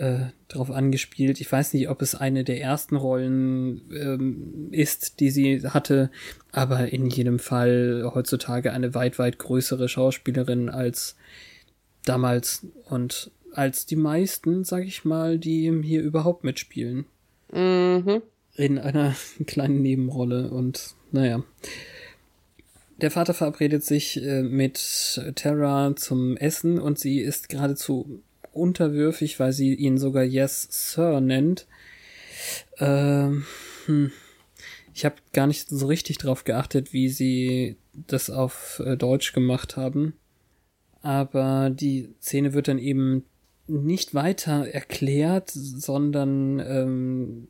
[0.00, 1.42] äh, drauf angespielt.
[1.42, 6.10] Ich weiß nicht, ob es eine der ersten Rollen ähm, ist, die sie hatte,
[6.52, 11.16] aber in jedem Fall heutzutage eine weit, weit größere Schauspielerin als
[12.06, 17.04] damals und als die meisten, sag ich mal, die hier überhaupt mitspielen.
[17.52, 18.22] Mhm.
[18.54, 19.14] In einer
[19.46, 21.44] kleinen Nebenrolle und naja.
[22.96, 29.52] Der Vater verabredet sich äh, mit Terra zum Essen und sie ist geradezu unterwürfig, weil
[29.52, 31.66] sie ihn sogar Yes Sir nennt.
[32.78, 33.44] Ähm,
[33.86, 34.12] hm.
[34.94, 39.76] Ich habe gar nicht so richtig drauf geachtet, wie sie das auf äh, Deutsch gemacht
[39.76, 40.14] haben.
[41.02, 43.24] Aber die Szene wird dann eben
[43.66, 47.48] nicht weiter erklärt, sondern ähm,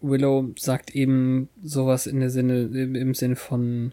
[0.00, 3.92] Willow sagt eben sowas in der Sinne, im Sinne von,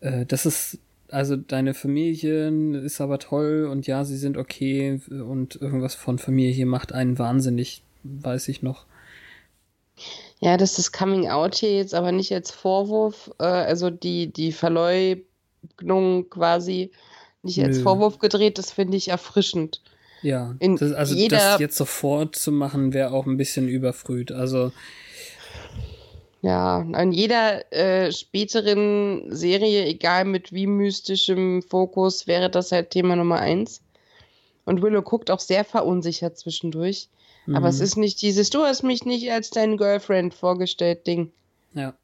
[0.00, 0.78] äh, das ist,
[1.10, 2.48] also deine Familie
[2.84, 7.82] ist aber toll und ja, sie sind okay und irgendwas von Familie macht einen wahnsinnig,
[8.02, 8.84] weiß ich noch.
[10.40, 14.52] Ja, das ist Coming Out hier jetzt aber nicht als Vorwurf, äh, also die, die
[14.52, 16.90] Verleugnung quasi
[17.42, 17.82] nicht als Nö.
[17.84, 19.80] Vorwurf gedreht, das finde ich erfrischend.
[20.22, 24.32] Ja, das, also jeder- das jetzt sofort zu machen, wäre auch ein bisschen überfrüht.
[24.32, 24.72] Also,
[26.46, 33.16] Ja, in jeder äh, späteren Serie, egal mit wie mystischem Fokus, wäre das halt Thema
[33.16, 33.80] Nummer eins.
[34.64, 37.08] Und Willow guckt auch sehr verunsichert zwischendurch.
[37.52, 37.84] Aber es mhm.
[37.84, 41.32] ist nicht dieses, du hast mich nicht als deine Girlfriend vorgestellt, Ding.
[41.74, 41.94] Ja.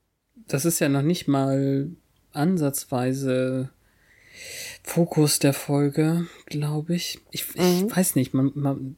[0.48, 1.90] Das ist ja noch nicht mal
[2.32, 3.70] ansatzweise
[4.82, 7.20] Fokus der Folge, glaube ich.
[7.30, 7.94] Ich, ich Mhm.
[7.94, 8.96] weiß nicht, man, man,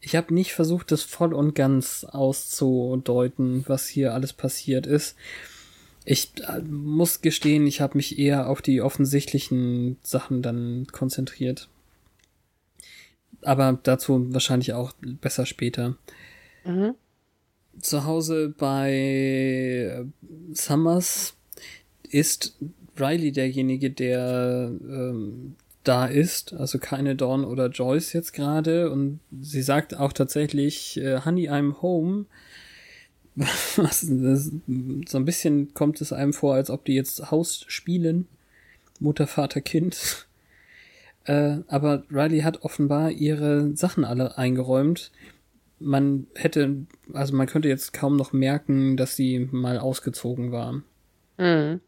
[0.00, 5.16] ich habe nicht versucht, das voll und ganz auszudeuten, was hier alles passiert ist.
[6.04, 11.68] Ich äh, muss gestehen, ich habe mich eher auf die offensichtlichen Sachen dann konzentriert.
[13.42, 15.96] Aber dazu wahrscheinlich auch besser später
[16.64, 16.94] Mhm.
[17.80, 20.04] zu Hause bei äh,
[20.52, 21.36] Summers
[22.02, 22.56] ist
[22.98, 25.54] Riley derjenige, der ähm,
[25.88, 31.20] da ist, also keine Dawn oder Joyce jetzt gerade und sie sagt auch tatsächlich äh,
[31.24, 32.26] Honey, I'm home.
[33.34, 34.50] Was, das,
[35.08, 38.26] so ein bisschen kommt es einem vor, als ob die jetzt Haus spielen.
[39.00, 40.26] Mutter, Vater, Kind.
[41.28, 45.10] Äh, aber Riley hat offenbar ihre Sachen alle eingeräumt
[45.78, 50.82] man hätte, also man könnte jetzt kaum noch merken, dass sie mal ausgezogen war.
[51.38, 51.80] Mhm.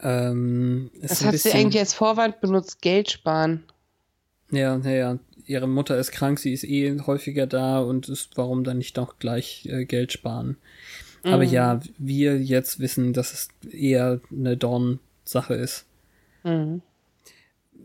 [0.00, 3.64] Ähm, ist Das hat bisschen, sie eigentlich als Vorwand benutzt, Geld sparen.
[4.50, 5.18] Ja, ja, ja.
[5.46, 9.18] Ihre Mutter ist krank, sie ist eh häufiger da und ist, warum dann nicht doch
[9.18, 10.56] gleich äh, Geld sparen?
[11.22, 11.50] Aber Mhm.
[11.50, 15.86] ja, wir jetzt wissen, dass es eher eine Dawn-Sache ist.
[16.44, 16.82] Mhm.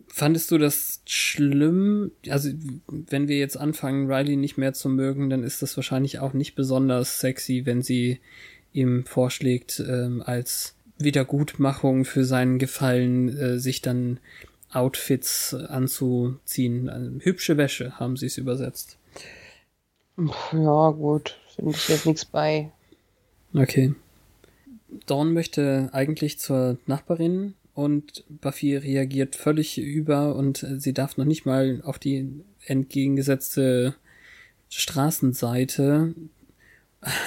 [0.07, 2.11] Fandest du das schlimm?
[2.29, 2.49] Also,
[2.87, 6.53] wenn wir jetzt anfangen, Riley nicht mehr zu mögen, dann ist das wahrscheinlich auch nicht
[6.55, 8.19] besonders sexy, wenn sie
[8.73, 14.19] ihm vorschlägt, ähm, als Wiedergutmachung für seinen Gefallen, äh, sich dann
[14.71, 16.89] Outfits anzuziehen.
[16.89, 18.97] Also, hübsche Wäsche, haben sie es übersetzt.
[20.53, 21.37] Ja, gut.
[21.55, 22.71] Finde ich jetzt nichts bei.
[23.53, 23.93] Okay.
[25.05, 31.45] Dawn möchte eigentlich zur Nachbarin und Buffy reagiert völlig über und sie darf noch nicht
[31.45, 33.95] mal auf die entgegengesetzte
[34.69, 36.13] Straßenseite.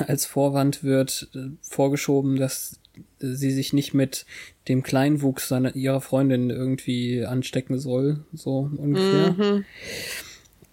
[0.07, 2.79] Als Vorwand wird äh, vorgeschoben, dass
[3.19, 4.27] sie sich nicht mit
[4.69, 9.33] dem Kleinwuchs seiner, ihrer Freundin irgendwie anstecken soll, so ungefähr.
[9.33, 9.65] Mhm.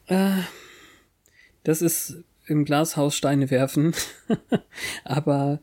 [0.08, 0.42] Äh,
[1.64, 3.94] das ist im Glashaus Steine werfen.
[5.04, 5.60] Aber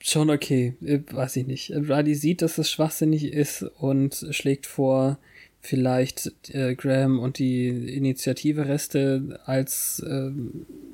[0.00, 1.70] schon okay, äh, weiß ich nicht.
[1.70, 5.18] Riley sieht, dass es schwachsinnig ist und schlägt vor,
[5.60, 10.30] vielleicht äh, Graham und die Initiative-Reste als äh,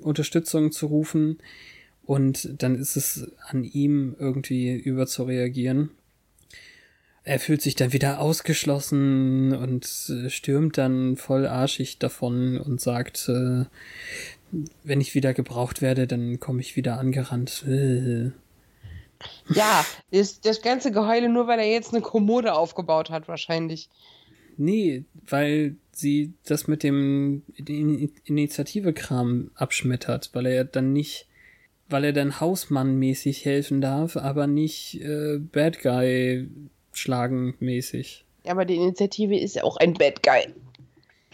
[0.01, 1.39] Unterstützung zu rufen.
[2.07, 5.91] Und dann ist es an ihm, irgendwie überzureagieren.
[7.27, 13.31] Er fühlt sich dann wieder ausgeschlossen und äh, stürmt dann voll arschig davon und sagt,
[13.31, 13.65] äh,
[14.83, 17.65] wenn ich wieder gebraucht werde, dann komme ich wieder angerannt.
[17.67, 18.33] Äh.
[19.49, 23.89] Ja, das, das ganze Geheule nur, weil er jetzt eine Kommode aufgebaut hat, wahrscheinlich.
[24.59, 31.27] Nee, weil sie das mit dem In- Initiative-Kram abschmettert, weil er dann nicht,
[31.89, 36.49] weil er dann Hausmann-mäßig helfen darf, aber nicht äh, Bad Guy
[36.93, 38.25] schlagen mäßig.
[38.45, 40.53] Ja, aber die Initiative ist ja auch ein Bad Guy.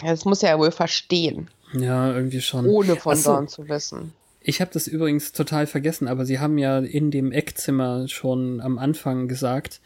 [0.04, 2.66] Das muss er ja wohl verstehen, Ja, irgendwie schon.
[2.66, 3.30] ohne von Ach so.
[3.32, 4.12] Dawn zu wissen.
[4.42, 8.78] Ich habe das übrigens total vergessen, aber sie haben ja in dem Eckzimmer schon am
[8.78, 9.82] Anfang gesagt,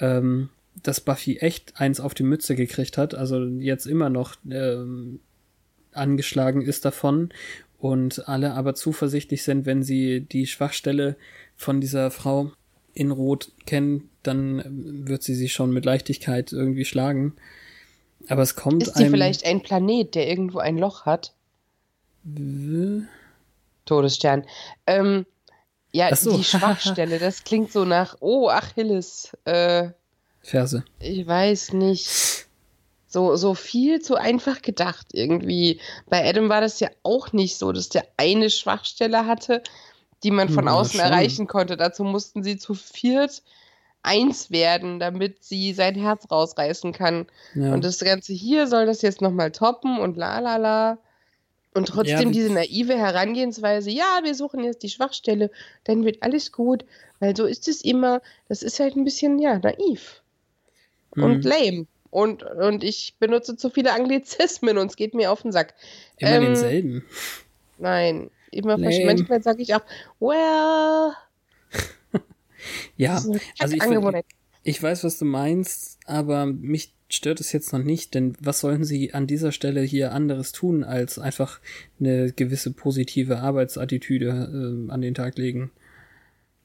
[0.00, 0.48] ähm,
[0.82, 5.20] dass Buffy echt eins auf die Mütze gekriegt hat, also jetzt immer noch ähm,
[5.92, 7.30] angeschlagen ist davon
[7.82, 11.16] und alle aber zuversichtlich sind, wenn sie die Schwachstelle
[11.56, 12.52] von dieser Frau
[12.94, 14.62] in Rot kennen, dann
[15.04, 17.34] wird sie sie schon mit Leichtigkeit irgendwie schlagen.
[18.28, 21.32] Aber es kommt Ist sie vielleicht ein Planet, der irgendwo ein Loch hat?
[23.84, 24.44] Todesstern.
[24.86, 25.26] Ähm,
[25.90, 26.36] ja, so.
[26.36, 29.36] die Schwachstelle, das klingt so nach, oh, Achilles.
[29.44, 29.88] Äh,
[30.40, 30.84] Verse.
[31.00, 32.46] Ich weiß nicht.
[33.12, 35.80] So, so viel zu einfach gedacht irgendwie.
[36.08, 39.62] Bei Adam war das ja auch nicht so, dass der eine Schwachstelle hatte,
[40.22, 41.10] die man von ja, außen schon.
[41.10, 41.76] erreichen konnte.
[41.76, 43.42] Dazu mussten sie zu viert
[44.02, 47.26] eins werden, damit sie sein Herz rausreißen kann.
[47.54, 47.74] Ja.
[47.74, 50.98] Und das Ganze hier soll das jetzt nochmal toppen und la la la.
[51.74, 55.50] Und trotzdem ja, diese naive Herangehensweise, ja, wir suchen jetzt die Schwachstelle,
[55.84, 56.84] dann wird alles gut,
[57.18, 58.20] weil so ist es immer.
[58.48, 60.22] Das ist halt ein bisschen, ja, naiv.
[61.14, 61.24] Mhm.
[61.24, 61.86] Und lame.
[62.12, 65.72] Und, und ich benutze zu viele Anglizismen und es geht mir auf den Sack.
[66.18, 67.04] Immer ähm, denselben.
[67.78, 69.80] Nein, immer manchmal sage ich auch,
[70.20, 71.14] well.
[72.98, 73.82] ja, also ich,
[74.62, 78.84] ich weiß, was du meinst, aber mich stört es jetzt noch nicht, denn was sollen
[78.84, 81.60] sie an dieser Stelle hier anderes tun, als einfach
[81.98, 84.26] eine gewisse positive Arbeitsattitüde
[84.86, 85.70] äh, an den Tag legen?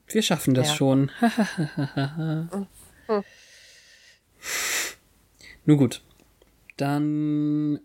[0.09, 0.75] Wir schaffen das ja.
[0.75, 1.09] schon.
[3.07, 3.23] hm.
[5.67, 6.01] Nun gut.
[6.77, 7.81] Dann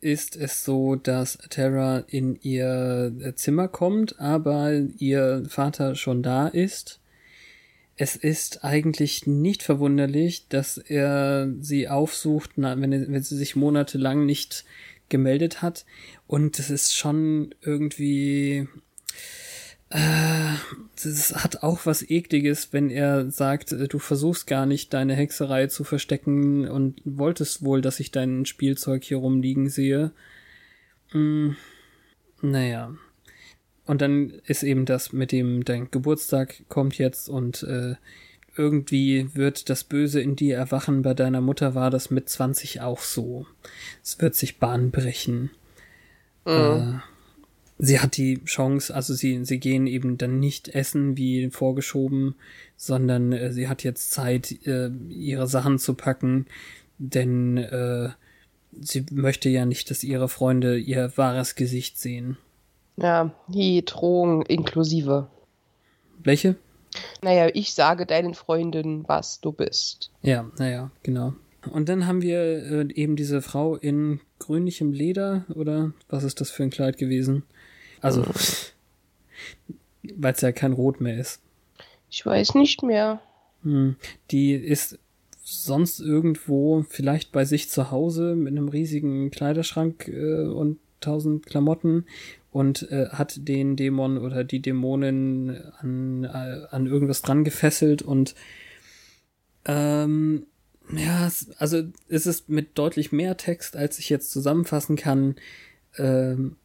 [0.00, 7.00] ist es so, dass Terra in ihr Zimmer kommt, aber ihr Vater schon da ist.
[7.96, 14.64] Es ist eigentlich nicht verwunderlich, dass er sie aufsucht, wenn, wenn sie sich monatelang nicht
[15.08, 15.84] gemeldet hat.
[16.28, 18.68] Und es ist schon irgendwie
[19.92, 25.66] das hat auch was ekliges, wenn er sagt, äh, du versuchst gar nicht deine Hexerei
[25.66, 30.12] zu verstecken und wolltest wohl, dass ich dein Spielzeug hier rumliegen sehe.
[31.08, 31.56] Hm,
[32.40, 32.94] naja.
[33.84, 37.96] Und dann ist eben das mit dem, dein Geburtstag kommt jetzt und äh,
[38.56, 41.02] irgendwie wird das Böse in dir erwachen.
[41.02, 43.46] Bei deiner Mutter war das mit 20 auch so.
[44.02, 45.50] Es wird sich Bahn brechen.
[46.44, 46.52] Mhm.
[46.52, 47.11] Äh,
[47.82, 52.36] sie hat die Chance, also sie, sie gehen eben dann nicht essen wie vorgeschoben,
[52.76, 56.46] sondern äh, sie hat jetzt Zeit, äh, ihre Sachen zu packen,
[56.98, 58.10] denn äh,
[58.80, 62.38] sie möchte ja nicht, dass ihre Freunde ihr wahres Gesicht sehen.
[62.98, 65.26] Ja, die Drohung inklusive.
[66.22, 66.54] Welche?
[67.20, 70.12] Naja, ich sage deinen Freundinnen, was du bist.
[70.22, 71.32] Ja, naja, genau.
[71.72, 76.50] Und dann haben wir äh, eben diese Frau in grünlichem Leder, oder was ist das
[76.50, 77.42] für ein Kleid gewesen?
[78.02, 78.24] Also,
[80.16, 81.40] weil es ja kein Rot mehr ist.
[82.10, 83.22] Ich weiß nicht mehr.
[83.62, 83.96] Hm.
[84.30, 84.98] Die ist
[85.42, 92.04] sonst irgendwo, vielleicht bei sich zu Hause mit einem riesigen Kleiderschrank äh, und tausend Klamotten
[92.50, 98.34] und äh, hat den Dämon oder die Dämonin an, äh, an irgendwas dran gefesselt und
[99.64, 100.46] ähm,
[100.92, 105.36] ja, also es ist mit deutlich mehr Text, als ich jetzt zusammenfassen kann,
[105.96, 106.56] ähm,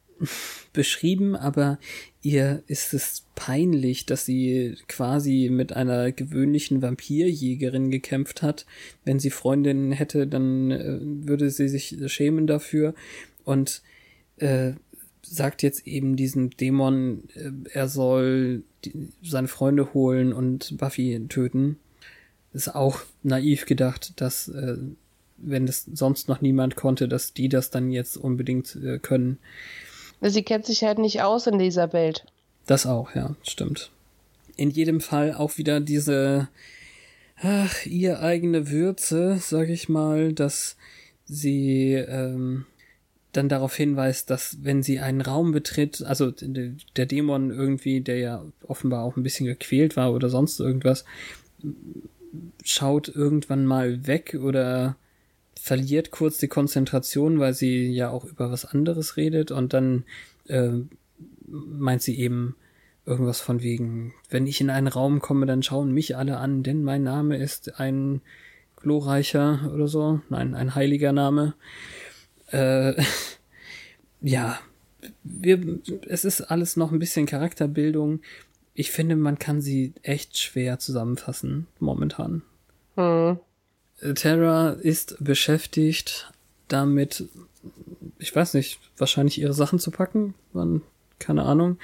[0.73, 1.79] beschrieben, aber
[2.21, 8.65] ihr ist es peinlich, dass sie quasi mit einer gewöhnlichen Vampirjägerin gekämpft hat.
[9.05, 12.93] Wenn sie Freundinnen hätte, dann äh, würde sie sich schämen dafür
[13.43, 13.81] und
[14.37, 14.73] äh,
[15.21, 21.77] sagt jetzt eben diesem Dämon, äh, er soll die, seine Freunde holen und Buffy töten.
[22.53, 24.77] Ist auch naiv gedacht, dass äh,
[25.37, 29.37] wenn das sonst noch niemand konnte, dass die das dann jetzt unbedingt äh, können.
[30.21, 32.25] Sie kennt sich halt nicht aus in dieser Welt.
[32.65, 33.91] Das auch, ja, stimmt.
[34.55, 36.49] In jedem Fall auch wieder diese,
[37.41, 40.75] ach, ihr eigene Würze, sag ich mal, dass
[41.25, 42.65] sie ähm,
[43.33, 48.43] dann darauf hinweist, dass wenn sie einen Raum betritt, also der Dämon irgendwie, der ja
[48.67, 51.05] offenbar auch ein bisschen gequält war oder sonst irgendwas,
[52.63, 54.95] schaut irgendwann mal weg oder
[55.59, 60.03] verliert kurz die Konzentration, weil sie ja auch über was anderes redet und dann
[60.47, 60.71] äh,
[61.47, 62.55] meint sie eben
[63.05, 66.83] irgendwas von wegen, wenn ich in einen Raum komme, dann schauen mich alle an, denn
[66.83, 68.21] mein Name ist ein
[68.75, 71.53] glorreicher oder so, nein, ein heiliger Name.
[72.51, 73.01] Äh,
[74.21, 74.59] ja,
[75.23, 78.19] wir, es ist alles noch ein bisschen Charakterbildung.
[78.73, 82.41] Ich finde, man kann sie echt schwer zusammenfassen momentan.
[82.95, 83.39] Hm.
[84.15, 86.31] Terra ist beschäftigt
[86.67, 87.25] damit,
[88.19, 90.33] ich weiß nicht, wahrscheinlich ihre Sachen zu packen.
[90.53, 90.81] Man,
[91.19, 91.77] keine Ahnung.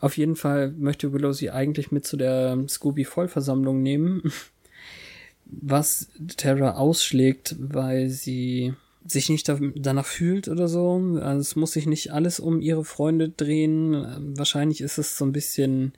[0.00, 4.32] Auf jeden Fall möchte Willow sie eigentlich mit zu der Scooby-Vollversammlung nehmen.
[5.50, 8.74] Was Terra ausschlägt, weil sie
[9.06, 11.18] sich nicht danach fühlt oder so.
[11.20, 14.34] Also es muss sich nicht alles um ihre Freunde drehen.
[14.36, 15.94] Wahrscheinlich ist es so ein bisschen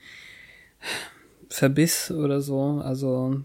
[1.48, 2.80] Verbiss oder so.
[2.84, 3.42] Also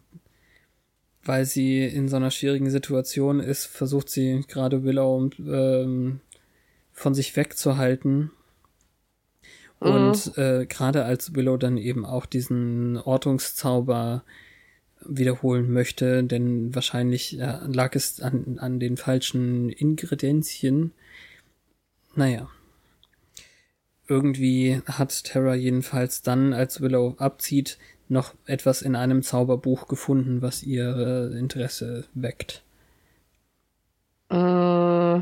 [1.26, 6.22] weil sie in so einer schwierigen Situation ist, versucht sie gerade Willow ähm,
[6.94, 8.32] von sich wegzuhalten.
[9.82, 9.88] Mhm.
[9.88, 14.24] Und äh, gerade als Willow dann eben auch diesen Ortungszauber
[15.08, 20.92] wiederholen möchte, denn wahrscheinlich äh, lag es an, an den falschen Ingredienzien.
[22.16, 22.50] Naja.
[24.08, 30.64] Irgendwie hat Terra jedenfalls dann, als Willow abzieht, noch etwas in einem Zauberbuch gefunden, was
[30.64, 32.64] ihr Interesse weckt.
[34.30, 35.18] Äh,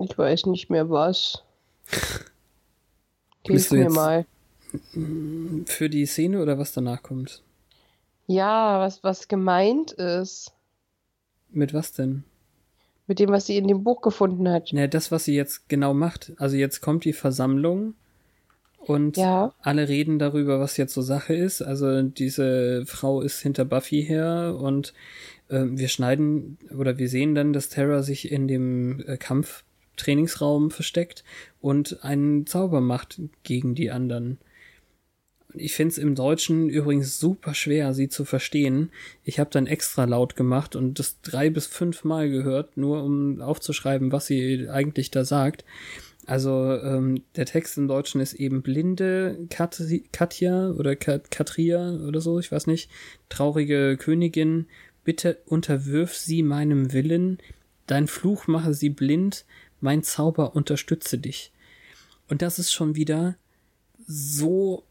[0.00, 1.42] ich weiß nicht mehr was.
[3.46, 4.26] Hilf mir mal.
[5.64, 7.42] Für die Szene oder was danach kommt?
[8.26, 10.52] Ja, was, was gemeint ist.
[11.50, 12.24] Mit was denn?
[13.06, 14.70] Mit dem, was sie in dem Buch gefunden hat.
[14.70, 16.32] Ja, das, was sie jetzt genau macht.
[16.36, 17.94] Also jetzt kommt die Versammlung
[18.88, 19.52] und ja.
[19.60, 21.60] alle reden darüber, was jetzt so Sache ist.
[21.60, 24.94] Also diese Frau ist hinter Buffy her und
[25.48, 31.22] äh, wir schneiden oder wir sehen dann, dass Terra sich in dem äh, Kampftrainingsraum versteckt
[31.60, 34.38] und einen Zauber macht gegen die anderen.
[35.52, 38.90] Ich finde es im Deutschen übrigens super schwer, sie zu verstehen.
[39.22, 43.42] Ich habe dann extra laut gemacht und das drei bis fünf Mal gehört, nur um
[43.42, 45.64] aufzuschreiben, was sie eigentlich da sagt.
[46.28, 52.20] Also ähm, der Text im Deutschen ist eben blinde Kat Katja oder Kat Katria oder
[52.20, 52.90] so, ich weiß nicht.
[53.30, 54.66] Traurige Königin,
[55.04, 57.38] bitte unterwirf sie meinem Willen,
[57.86, 59.46] dein Fluch mache sie blind,
[59.80, 61.50] mein Zauber unterstütze dich.
[62.28, 63.38] Und das ist schon wieder
[64.06, 64.84] so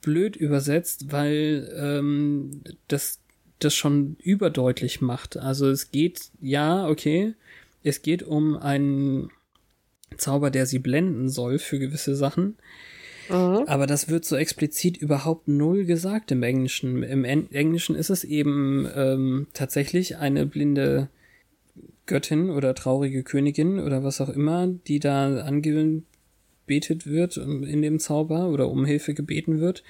[0.00, 3.18] blöd übersetzt, weil ähm, das
[3.58, 5.36] das schon überdeutlich macht.
[5.38, 7.34] Also es geht, ja, okay,
[7.82, 9.32] es geht um einen
[10.16, 12.56] Zauber, der sie blenden soll für gewisse Sachen.
[13.28, 13.64] Mhm.
[13.66, 17.02] Aber das wird so explizit überhaupt null gesagt im Englischen.
[17.02, 21.08] Im en Englischen ist es eben ähm, tatsächlich eine blinde
[22.06, 28.48] Göttin oder traurige Königin oder was auch immer, die da angebetet wird in dem Zauber
[28.48, 29.84] oder um Hilfe gebeten wird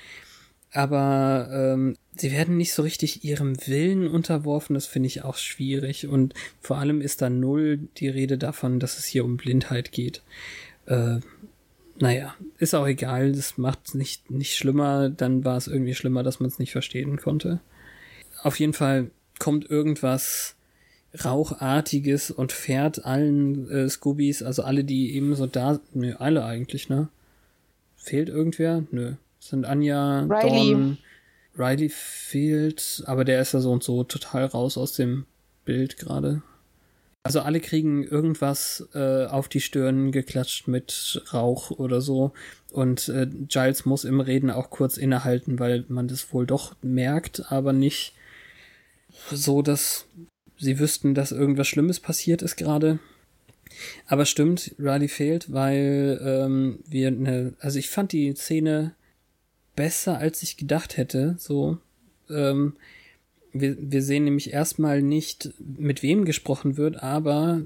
[0.72, 6.06] aber ähm, sie werden nicht so richtig ihrem Willen unterworfen, das finde ich auch schwierig.
[6.06, 10.22] Und vor allem ist da null die Rede davon, dass es hier um Blindheit geht.
[10.86, 11.20] Äh,
[11.98, 16.22] naja, ist auch egal, das macht es nicht, nicht schlimmer, dann war es irgendwie schlimmer,
[16.22, 17.60] dass man es nicht verstehen konnte.
[18.42, 20.54] Auf jeden Fall kommt irgendwas
[21.24, 26.88] Rauchartiges und fährt allen äh, Scoobies, also alle, die eben so da, nö, alle eigentlich,
[26.88, 27.08] ne?
[27.96, 28.84] Fehlt irgendwer?
[28.90, 29.14] Nö
[29.48, 30.72] sind Anja, Riley.
[30.72, 30.98] Dawn,
[31.56, 35.26] Riley fehlt, aber der ist ja so und so total raus aus dem
[35.64, 36.42] Bild gerade.
[37.24, 42.32] Also alle kriegen irgendwas äh, auf die Stirn geklatscht mit Rauch oder so.
[42.70, 47.52] Und äh, Giles muss im Reden auch kurz innehalten, weil man das wohl doch merkt,
[47.52, 48.14] aber nicht
[49.30, 50.06] so, dass
[50.56, 52.98] sie wüssten, dass irgendwas Schlimmes passiert ist gerade.
[54.06, 58.94] Aber stimmt, Riley fehlt, weil ähm, wir eine, also ich fand die Szene
[59.78, 61.36] besser, als ich gedacht hätte.
[61.38, 61.78] So,
[62.28, 62.74] ähm,
[63.52, 67.62] wir, wir sehen nämlich erstmal nicht, mit wem gesprochen wird, aber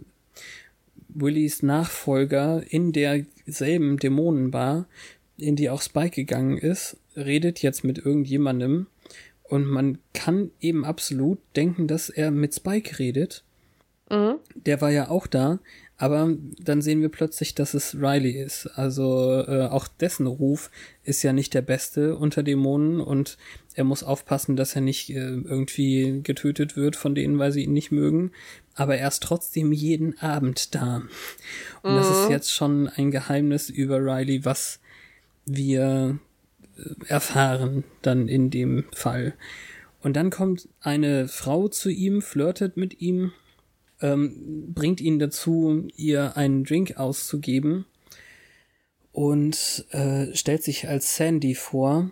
[1.08, 4.86] Willys Nachfolger in derselben Dämonenbar,
[5.38, 8.88] in die auch Spike gegangen ist, redet jetzt mit irgendjemandem
[9.44, 13.42] und man kann eben absolut denken, dass er mit Spike redet.
[14.10, 14.34] Mhm.
[14.54, 15.60] Der war ja auch da,
[16.02, 18.66] aber dann sehen wir plötzlich, dass es Riley ist.
[18.66, 20.68] Also äh, auch dessen Ruf
[21.04, 23.38] ist ja nicht der beste unter Dämonen und
[23.76, 27.72] er muss aufpassen, dass er nicht äh, irgendwie getötet wird von denen, weil sie ihn
[27.72, 28.32] nicht mögen.
[28.74, 31.02] Aber er ist trotzdem jeden Abend da.
[31.82, 31.96] Und mhm.
[31.98, 32.32] das ist mhm.
[32.32, 34.80] jetzt schon ein Geheimnis über Riley, was
[35.46, 36.18] wir
[36.78, 39.34] äh, erfahren dann in dem Fall.
[40.00, 43.30] Und dann kommt eine Frau zu ihm, flirtet mit ihm
[44.02, 47.86] ähm, bringt ihn dazu, ihr einen Drink auszugeben
[49.12, 52.10] und äh, stellt sich als Sandy vor.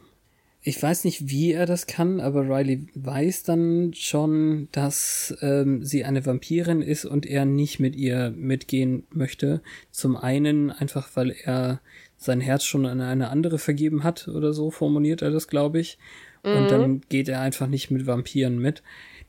[0.63, 6.05] Ich weiß nicht, wie er das kann, aber Riley weiß dann schon, dass ähm, sie
[6.05, 9.63] eine Vampirin ist und er nicht mit ihr mitgehen möchte.
[9.91, 11.81] Zum einen einfach, weil er
[12.19, 15.97] sein Herz schon an eine andere vergeben hat oder so formuliert er das, glaube ich.
[16.45, 16.53] Mhm.
[16.53, 18.83] Und dann geht er einfach nicht mit Vampiren mit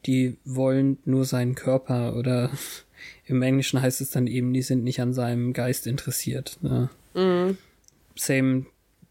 [0.05, 2.51] die wollen nur seinen Körper oder
[3.25, 6.57] im Englischen heißt es dann eben, die sind nicht an seinem Geist interessiert.
[6.61, 6.89] Ne?
[7.13, 7.57] Mhm.
[8.15, 8.65] Same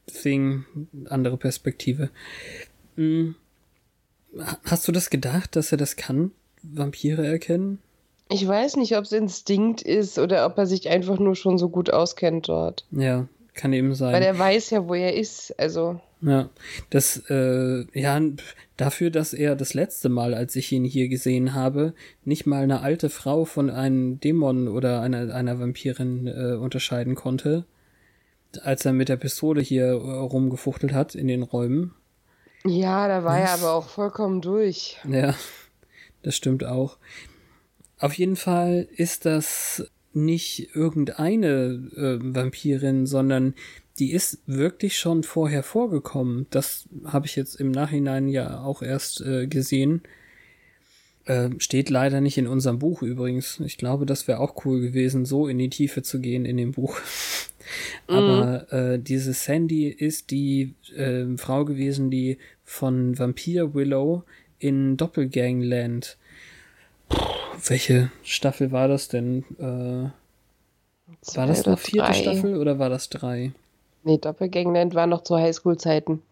[0.07, 0.65] thing,
[1.09, 2.11] andere Perspektive.
[2.97, 3.35] Mhm.
[4.65, 6.33] Hast du das gedacht, dass er das kann?
[6.63, 7.81] Vampire erkennen?
[8.29, 11.69] Ich weiß nicht, ob es Instinkt ist oder ob er sich einfach nur schon so
[11.69, 12.87] gut auskennt dort.
[12.93, 14.13] Ja, kann eben sein.
[14.13, 15.59] Weil er weiß ja, wo er ist.
[15.59, 16.01] Also.
[16.23, 16.51] Ja,
[16.91, 18.21] das, äh, ja,
[18.77, 21.95] dafür, dass er das letzte Mal, als ich ihn hier gesehen habe,
[22.25, 27.65] nicht mal eine alte Frau von einem Dämon oder einer, einer Vampirin äh, unterscheiden konnte,
[28.63, 31.95] als er mit der Pistole hier äh, rumgefuchtelt hat in den Räumen.
[32.67, 34.99] Ja, da war er aber auch vollkommen durch.
[35.09, 35.35] Ja,
[36.23, 36.99] das stimmt auch.
[37.99, 43.55] Auf jeden Fall ist das nicht irgendeine äh, Vampirin, sondern
[43.99, 46.47] die ist wirklich schon vorher vorgekommen.
[46.51, 50.03] Das habe ich jetzt im Nachhinein ja auch erst äh, gesehen.
[51.27, 53.61] Äh, steht leider nicht in unserem Buch übrigens.
[53.61, 56.73] Ich glaube, das wäre auch cool gewesen, so in die Tiefe zu gehen in dem
[56.73, 56.99] Buch.
[58.07, 58.77] Aber mhm.
[58.77, 64.25] äh, diese Sandy ist die äh, Frau gewesen, die von Vampir Willow
[64.59, 66.17] in Doppelgangland.
[67.67, 69.45] Welche Staffel war das denn?
[69.59, 72.15] Äh, war das eine vierte drei.
[72.15, 73.53] Staffel oder war das drei?
[74.03, 76.23] Nee, Doppelgangland war noch zu Highschool-Zeiten.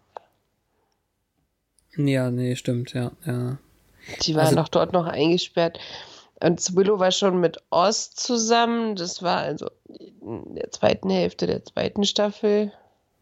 [1.95, 3.57] Ja, nee, stimmt, ja, ja.
[4.21, 5.79] Die war also, noch dort noch eingesperrt.
[6.41, 8.95] Und Willow war schon mit Oz zusammen.
[8.95, 9.69] Das war also
[10.21, 12.71] in der zweiten Hälfte der zweiten Staffel.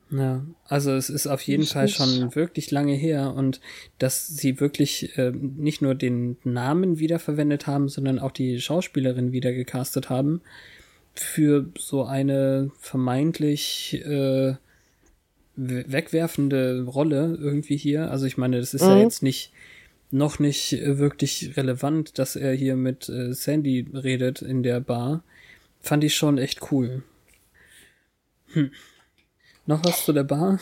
[0.09, 3.59] Ja, also es ist auf jeden ich Fall schon wirklich lange her und
[3.99, 9.51] dass sie wirklich äh, nicht nur den Namen wiederverwendet haben, sondern auch die Schauspielerin wieder
[9.51, 10.41] gecastet haben
[11.13, 14.55] für so eine vermeintlich äh,
[15.57, 18.09] wegwerfende Rolle irgendwie hier.
[18.09, 18.89] Also ich meine, das ist mhm.
[18.89, 19.51] ja jetzt nicht
[20.09, 25.23] noch nicht wirklich relevant, dass er hier mit äh, Sandy redet in der Bar.
[25.81, 27.03] Fand ich schon echt cool.
[28.53, 28.71] Hm.
[29.67, 30.59] Noch was zu der Bar?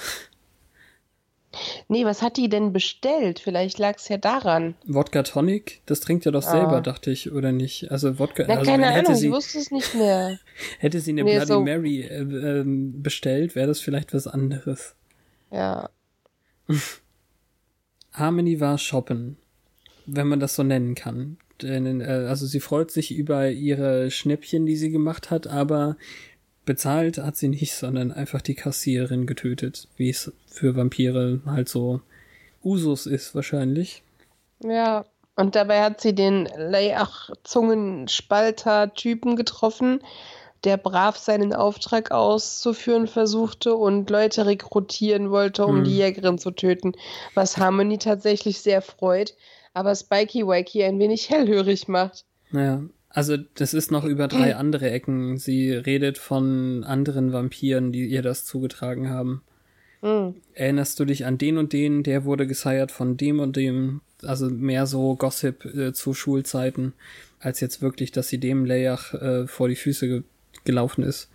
[1.88, 3.40] Nee, was hat die denn bestellt?
[3.40, 4.76] Vielleicht lag es ja daran.
[4.86, 5.82] Wodka Tonic?
[5.86, 6.52] Das trinkt er doch ah.
[6.52, 7.92] selber, dachte ich, oder nicht?
[7.92, 8.44] Also Wodka.
[8.48, 10.38] Na, also, keine Ahnung, sie, ich wusste es nicht mehr.
[10.80, 14.96] hätte sie eine nee, Bloody so Mary äh, äh, bestellt, wäre das vielleicht was anderes.
[15.52, 15.90] Ja.
[18.12, 19.38] Harmony war shoppen,
[20.06, 21.38] wenn man das so nennen kann.
[21.62, 25.96] Denn, äh, also sie freut sich über ihre Schnäppchen, die sie gemacht hat, aber
[26.66, 32.02] bezahlt hat sie nicht, sondern einfach die Kassiererin getötet, wie es für Vampire halt so
[32.64, 34.02] Usus ist wahrscheinlich.
[34.64, 35.06] Ja,
[35.36, 40.00] und dabei hat sie den Leiach-Zungenspalter-Typen getroffen,
[40.64, 45.84] der brav seinen Auftrag auszuführen versuchte und Leute rekrutieren wollte, um hm.
[45.84, 46.94] die Jägerin zu töten,
[47.36, 49.36] was Harmony tatsächlich sehr freut,
[49.74, 52.26] aber Spikey Wakey ein wenig hellhörig macht.
[52.52, 52.82] Naja,
[53.16, 55.38] also das ist noch über drei andere Ecken.
[55.38, 59.42] Sie redet von anderen Vampiren, die ihr das zugetragen haben.
[60.02, 60.36] Mhm.
[60.54, 64.02] Erinnerst du dich an den und den, der wurde geseiert von dem und dem?
[64.22, 66.92] Also mehr so Gossip äh, zu Schulzeiten,
[67.40, 70.24] als jetzt wirklich, dass sie dem Leach äh, vor die Füße ge
[70.66, 71.30] gelaufen ist.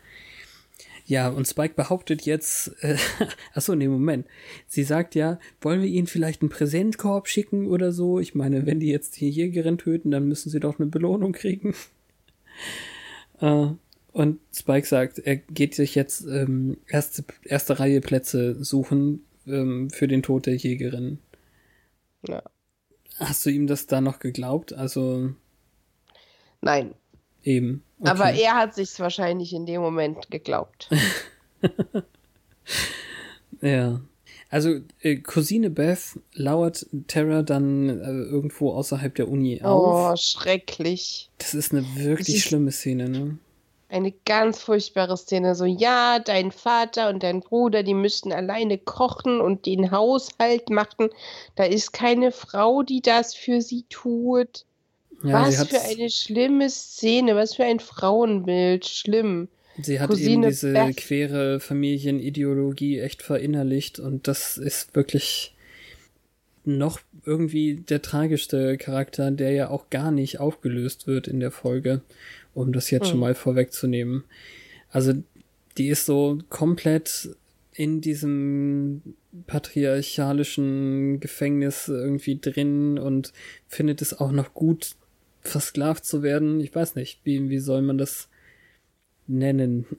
[1.11, 2.97] Ja, und Spike behauptet jetzt, äh,
[3.53, 4.29] achso, nee, Moment.
[4.69, 8.21] Sie sagt ja, wollen wir ihnen vielleicht einen Präsentkorb schicken oder so?
[8.21, 11.75] Ich meine, wenn die jetzt die Jägerin töten, dann müssen sie doch eine Belohnung kriegen.
[13.41, 13.67] äh,
[14.13, 20.07] und Spike sagt, er geht sich jetzt ähm, erste, erste Reihe Plätze suchen ähm, für
[20.07, 21.19] den Tod der Jägerin.
[22.29, 22.41] Ja.
[23.19, 24.75] Hast du ihm das da noch geglaubt?
[24.75, 25.35] Also.
[26.61, 26.95] Nein.
[27.43, 27.83] Eben.
[28.01, 28.11] Okay.
[28.11, 30.89] Aber er hat sich's wahrscheinlich in dem Moment geglaubt.
[33.61, 34.01] ja.
[34.49, 40.13] Also äh, Cousine Beth lauert Terra dann äh, irgendwo außerhalb der Uni auf.
[40.13, 41.31] Oh, schrecklich.
[41.39, 43.39] Das ist eine wirklich ist schlimme Szene, ne?
[43.89, 45.55] Eine ganz furchtbare Szene.
[45.55, 51.11] So, ja, dein Vater und dein Bruder, die müssten alleine kochen und den Haushalt machen.
[51.57, 54.65] Da ist keine Frau, die das für sie tut.
[55.23, 59.49] Ja, was für eine schlimme Szene, was für ein Frauenbild, schlimm.
[59.83, 60.97] Sie hat Cousine eben diese Beth.
[60.97, 65.55] quere Familienideologie echt verinnerlicht und das ist wirklich
[66.65, 72.03] noch irgendwie der tragischste Charakter, der ja auch gar nicht aufgelöst wird in der Folge,
[72.55, 73.11] um das jetzt hm.
[73.11, 74.25] schon mal vorwegzunehmen.
[74.91, 75.15] Also
[75.79, 77.31] die ist so komplett
[77.73, 79.15] in diesem
[79.47, 83.33] patriarchalischen Gefängnis irgendwie drin und
[83.69, 84.97] findet es auch noch gut,
[85.43, 86.61] versklavt zu werden.
[86.61, 88.29] Ich weiß nicht, wie, wie soll man das
[89.27, 89.87] nennen?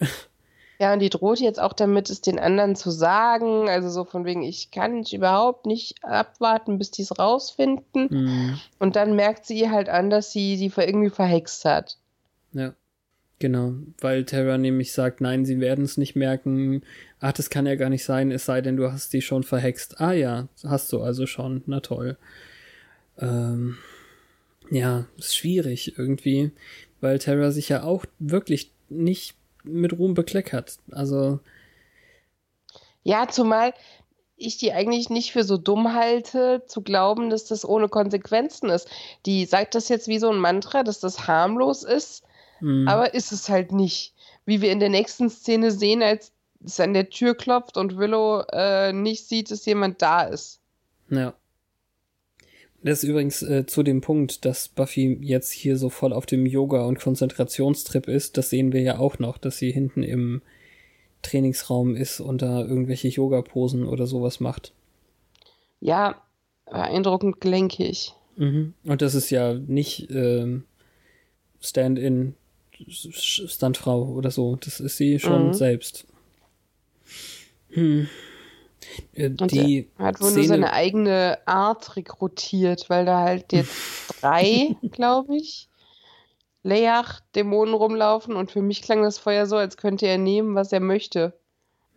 [0.81, 3.69] Ja, und die droht jetzt auch damit, es den anderen zu sagen.
[3.69, 8.07] Also so von wegen, ich kann überhaupt nicht abwarten, bis die es rausfinden.
[8.09, 8.59] Mhm.
[8.79, 11.97] Und dann merkt sie halt an, dass sie sie irgendwie verhext hat.
[12.53, 12.73] Ja,
[13.37, 13.73] genau.
[13.99, 16.81] Weil Terra nämlich sagt, nein, sie werden es nicht merken.
[17.19, 20.01] Ach, das kann ja gar nicht sein, es sei denn, du hast die schon verhext.
[20.01, 21.61] Ah ja, hast du also schon.
[21.67, 22.17] Na toll.
[23.19, 23.77] Ähm,
[24.71, 26.51] ja, ist schwierig irgendwie,
[27.01, 30.79] weil Terra sich ja auch wirklich nicht mit Ruhm bekleckert.
[30.91, 31.39] Also.
[33.03, 33.73] Ja, zumal
[34.37, 38.89] ich die eigentlich nicht für so dumm halte, zu glauben, dass das ohne Konsequenzen ist.
[39.25, 42.23] Die sagt das jetzt wie so ein Mantra, dass das harmlos ist,
[42.59, 42.87] mhm.
[42.87, 44.15] aber ist es halt nicht.
[44.45, 46.31] Wie wir in der nächsten Szene sehen, als
[46.63, 50.59] es an der Tür klopft und Willow äh, nicht sieht, dass jemand da ist.
[51.09, 51.33] Ja.
[52.83, 56.45] Das ist übrigens äh, zu dem Punkt, dass Buffy jetzt hier so voll auf dem
[56.45, 58.37] Yoga- und Konzentrationstrip ist.
[58.37, 60.41] Das sehen wir ja auch noch, dass sie hinten im
[61.21, 64.73] Trainingsraum ist und da irgendwelche Yoga-Posen oder sowas macht.
[65.79, 66.21] Ja,
[66.65, 68.13] beeindruckend gelenkig.
[68.37, 68.73] Mhm.
[68.83, 70.63] Und das ist ja nicht ähm,
[71.59, 72.35] Stand-in,
[72.87, 74.55] Standfrau oder so.
[74.55, 75.53] Das ist sie schon mhm.
[75.53, 76.07] selbst.
[77.69, 78.09] Hm.
[79.13, 83.53] Äh, und die er hat wohl Szene, nur seine eigene Art rekrutiert, weil da halt
[83.53, 85.69] jetzt drei, glaube ich,
[86.63, 90.79] Leach-Dämonen rumlaufen und für mich klang das vorher so, als könnte er nehmen, was er
[90.79, 91.33] möchte.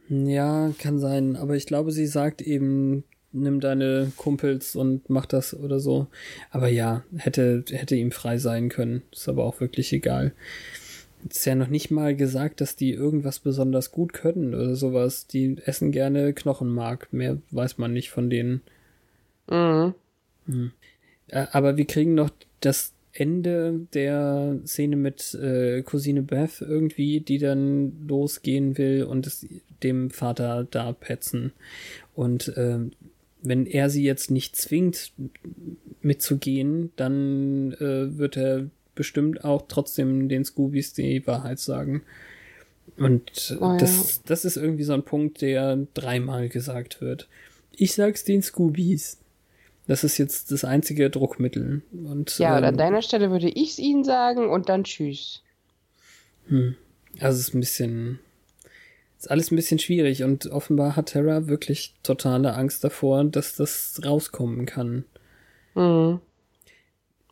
[0.09, 3.05] Ja, kann sein, aber ich glaube, sie sagt eben,
[3.35, 6.07] nimm deine Kumpels und mach das oder so.
[6.51, 9.03] Aber ja, hätte, hätte ihm frei sein können.
[9.13, 10.33] Ist aber auch wirklich egal.
[11.29, 15.27] Ist ja noch nicht mal gesagt, dass die irgendwas besonders gut können oder sowas.
[15.27, 17.13] Die essen gerne Knochenmark.
[17.13, 18.61] Mehr weiß man nicht von denen.
[19.49, 19.95] Mhm.
[20.47, 20.73] Hm.
[21.31, 28.07] Aber wir kriegen noch das Ende der Szene mit äh, Cousine Beth irgendwie, die dann
[28.09, 29.47] losgehen will und es
[29.83, 31.53] dem Vater da petzen.
[32.15, 32.81] Und äh,
[33.41, 35.13] wenn er sie jetzt nicht zwingt
[36.03, 42.03] mitzugehen, dann äh, wird er bestimmt auch trotzdem den Scoobies die Wahrheit sagen.
[42.97, 44.23] Und oh, das, ja.
[44.27, 47.29] das ist irgendwie so ein Punkt, der dreimal gesagt wird.
[47.73, 49.19] Ich sag's den Scoobies.
[49.87, 51.83] Das ist jetzt das einzige Druckmittel.
[51.93, 55.43] Und, ja, ähm, an deiner Stelle würde ich es ihnen sagen und dann tschüss.
[56.49, 56.77] Hm.
[57.21, 58.19] Also es ist ein bisschen.
[59.19, 64.01] Ist alles ein bisschen schwierig und offenbar hat Terra wirklich totale Angst davor, dass das
[64.05, 65.05] rauskommen kann.
[65.75, 66.21] Mhm.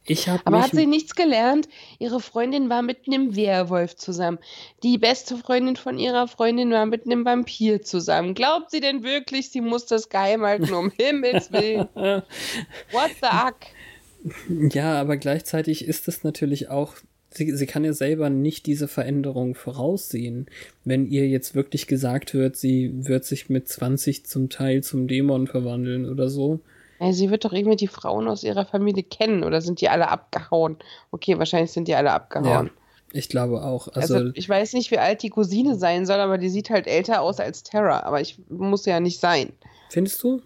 [0.07, 1.69] Ich hab Aber hat sie nichts gelernt?
[1.99, 4.39] Ihre Freundin war mit einem Werwolf zusammen.
[4.83, 8.35] Die beste Freundin von ihrer Freundin war mit einem Vampir zusammen.
[8.35, 11.89] Glaubt sie denn wirklich, sie muss das geheim halten, um Himmels Willen?
[11.95, 14.75] What the heck?
[14.75, 16.97] Ja, aber gleichzeitig ist es natürlich auch
[17.35, 20.47] Sie, sie kann ja selber nicht diese Veränderung voraussehen.
[20.85, 25.47] Wenn ihr jetzt wirklich gesagt wird, sie wird sich mit 20 zum Teil zum Dämon
[25.47, 26.61] verwandeln oder so,
[27.03, 30.09] Ey, sie wird doch irgendwie die Frauen aus ihrer Familie kennen oder sind die alle
[30.09, 30.77] abgehauen?
[31.11, 32.67] Okay, wahrscheinlich sind die alle abgehauen.
[32.67, 32.73] Ja,
[33.13, 33.89] ich glaube auch.
[33.89, 36.87] Also, also, ich weiß nicht, wie alt die Cousine sein soll, aber die sieht halt
[36.87, 38.05] älter aus als Terra.
[38.05, 39.53] Aber ich muss ja nicht sein.
[39.91, 40.43] Findest du?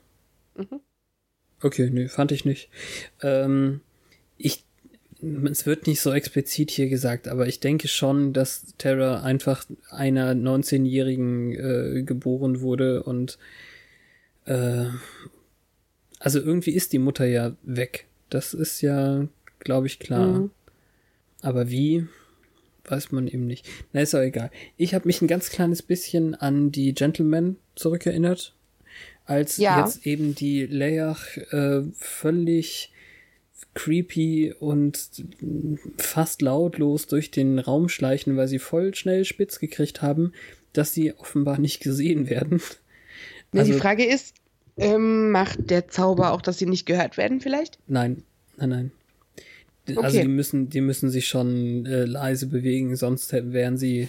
[0.54, 0.80] Mhm.
[1.60, 2.70] Okay, nö, fand ich nicht.
[3.20, 3.82] Ähm,
[4.38, 4.64] ich,
[5.20, 10.32] es wird nicht so explizit hier gesagt, aber ich denke schon, dass Terra einfach einer
[10.32, 13.36] 19-Jährigen äh, geboren wurde und
[14.46, 14.86] äh,
[16.18, 18.06] also irgendwie ist die Mutter ja weg.
[18.30, 19.26] Das ist ja,
[19.58, 20.40] glaube ich, klar.
[20.40, 20.50] Mhm.
[21.42, 22.06] Aber wie,
[22.84, 23.66] weiß man eben nicht.
[23.92, 24.50] Na, ist auch egal.
[24.76, 28.54] Ich habe mich ein ganz kleines bisschen an die Gentlemen zurückerinnert,
[29.24, 29.84] als ja.
[29.84, 32.92] jetzt eben die Leach äh, völlig
[33.74, 34.98] creepy und
[35.98, 40.32] fast lautlos durch den Raum schleichen, weil sie voll schnell spitz gekriegt haben,
[40.72, 42.60] dass sie offenbar nicht gesehen werden.
[43.52, 44.34] Also, die Frage ist,
[44.76, 47.78] ähm, macht der Zauber auch, dass sie nicht gehört werden, vielleicht?
[47.86, 48.22] Nein,
[48.56, 48.92] nein, nein.
[49.88, 50.06] Also okay.
[50.06, 54.08] Also die müssen, die müssen sich schon äh, leise bewegen, sonst wären sie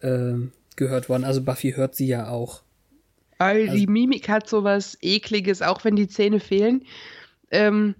[0.00, 0.34] äh,
[0.76, 1.24] gehört worden.
[1.24, 2.62] Also Buffy hört sie ja auch.
[3.38, 6.84] Weil also, die Mimik hat sowas ekliges, auch wenn die Zähne fehlen.
[7.50, 7.94] Ähm,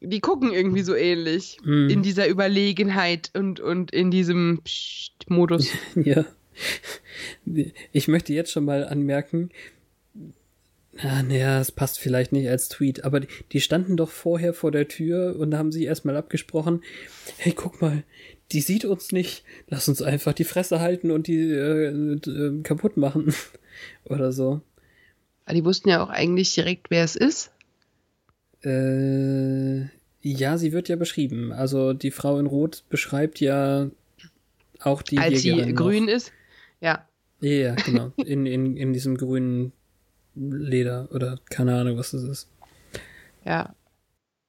[0.00, 1.88] die gucken irgendwie so ähnlich mm.
[1.88, 4.60] in dieser Überlegenheit und, und in diesem
[5.28, 5.68] Modus.
[5.96, 6.24] ja.
[7.92, 9.50] Ich möchte jetzt schon mal anmerken,
[11.02, 14.70] ja, naja, es passt vielleicht nicht als Tweet, aber die, die, standen doch vorher vor
[14.70, 16.82] der Tür und haben sich erstmal abgesprochen,
[17.38, 18.02] hey, guck mal,
[18.52, 22.96] die sieht uns nicht, lass uns einfach die Fresse halten und die äh, äh, kaputt
[22.96, 23.34] machen.
[24.04, 24.60] Oder so.
[25.44, 27.52] Aber die wussten ja auch eigentlich direkt, wer es ist.
[28.64, 29.82] Äh,
[30.22, 31.52] ja, sie wird ja beschrieben.
[31.52, 33.90] Also die Frau in Rot beschreibt ja
[34.80, 36.32] auch die Als sie grün ist,
[36.80, 37.06] ja.
[37.40, 38.12] Ja, genau.
[38.16, 39.72] In, in, in diesem grünen
[40.36, 42.50] Leder oder keine Ahnung, was das ist.
[43.44, 43.74] Ja.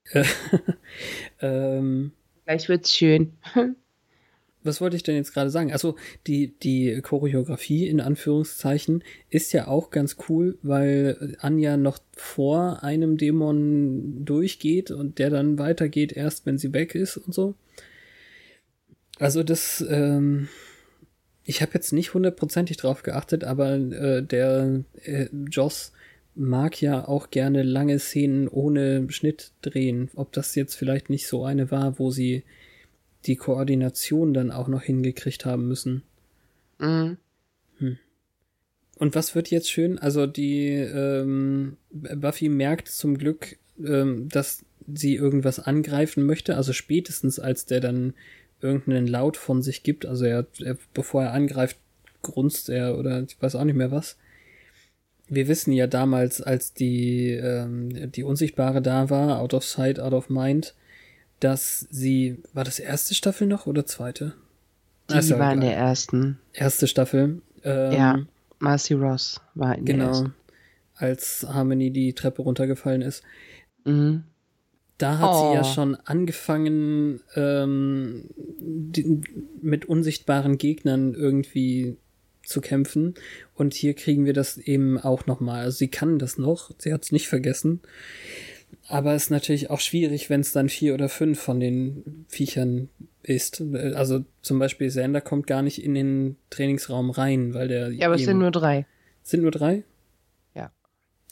[1.41, 2.11] ähm,
[2.45, 3.33] Gleich wird's schön.
[4.67, 5.71] was wollte ich denn jetzt gerade sagen?
[5.71, 5.95] Also
[6.27, 13.17] die, die Choreografie in Anführungszeichen ist ja auch ganz cool, weil Anja noch vor einem
[13.17, 17.55] Dämon durchgeht und der dann weitergeht, erst wenn sie weg ist und so.
[19.19, 20.47] Also das, ähm,
[21.47, 25.93] ich habe jetzt nicht hundertprozentig drauf geachtet, aber äh, der äh, Joss
[26.35, 30.11] mag ja auch gerne lange Szenen ohne Schnitt drehen.
[30.15, 32.43] Ob das jetzt vielleicht nicht so eine war, wo sie
[33.25, 36.03] die Koordination dann auch noch hingekriegt haben müssen.
[36.79, 37.17] Mhm.
[37.77, 37.97] Hm.
[38.97, 39.97] Und was wird jetzt schön?
[39.97, 46.57] Also die ähm, Buffy merkt zum Glück, ähm, dass sie irgendwas angreifen möchte.
[46.57, 48.15] Also spätestens als der dann
[48.61, 50.05] irgendeinen Laut von sich gibt.
[50.05, 51.77] Also er, er bevor er angreift,
[52.21, 54.17] grunzt er oder ich weiß auch nicht mehr was
[55.27, 60.13] wir wissen ja damals, als die, ähm, die Unsichtbare da war, out of sight, out
[60.13, 60.73] of mind,
[61.39, 64.33] dass sie, war das erste Staffel noch oder zweite?
[65.09, 66.39] Die ah, war in der ersten.
[66.53, 67.41] Erste Staffel.
[67.63, 68.19] Ähm, ja,
[68.59, 70.23] Marcy Ross war in genau, der ersten.
[70.25, 70.35] Genau,
[70.93, 73.23] als Harmony die Treppe runtergefallen ist.
[73.85, 74.23] Mhm.
[74.97, 75.49] Da hat oh.
[75.49, 75.63] sie ja oh.
[75.63, 79.21] schon angefangen, ähm, die,
[79.61, 81.97] mit unsichtbaren Gegnern irgendwie
[82.43, 83.13] zu kämpfen.
[83.53, 85.61] Und hier kriegen wir das eben auch nochmal.
[85.61, 87.81] Also sie kann das noch, sie hat es nicht vergessen.
[88.87, 92.89] Aber es ist natürlich auch schwierig, wenn es dann vier oder fünf von den Viechern
[93.21, 93.61] ist.
[93.93, 97.91] Also zum Beispiel Sander kommt gar nicht in den Trainingsraum rein, weil der.
[97.91, 98.85] Ja, aber es sind nur drei.
[99.23, 99.83] Sind nur drei?
[100.55, 100.71] Ja.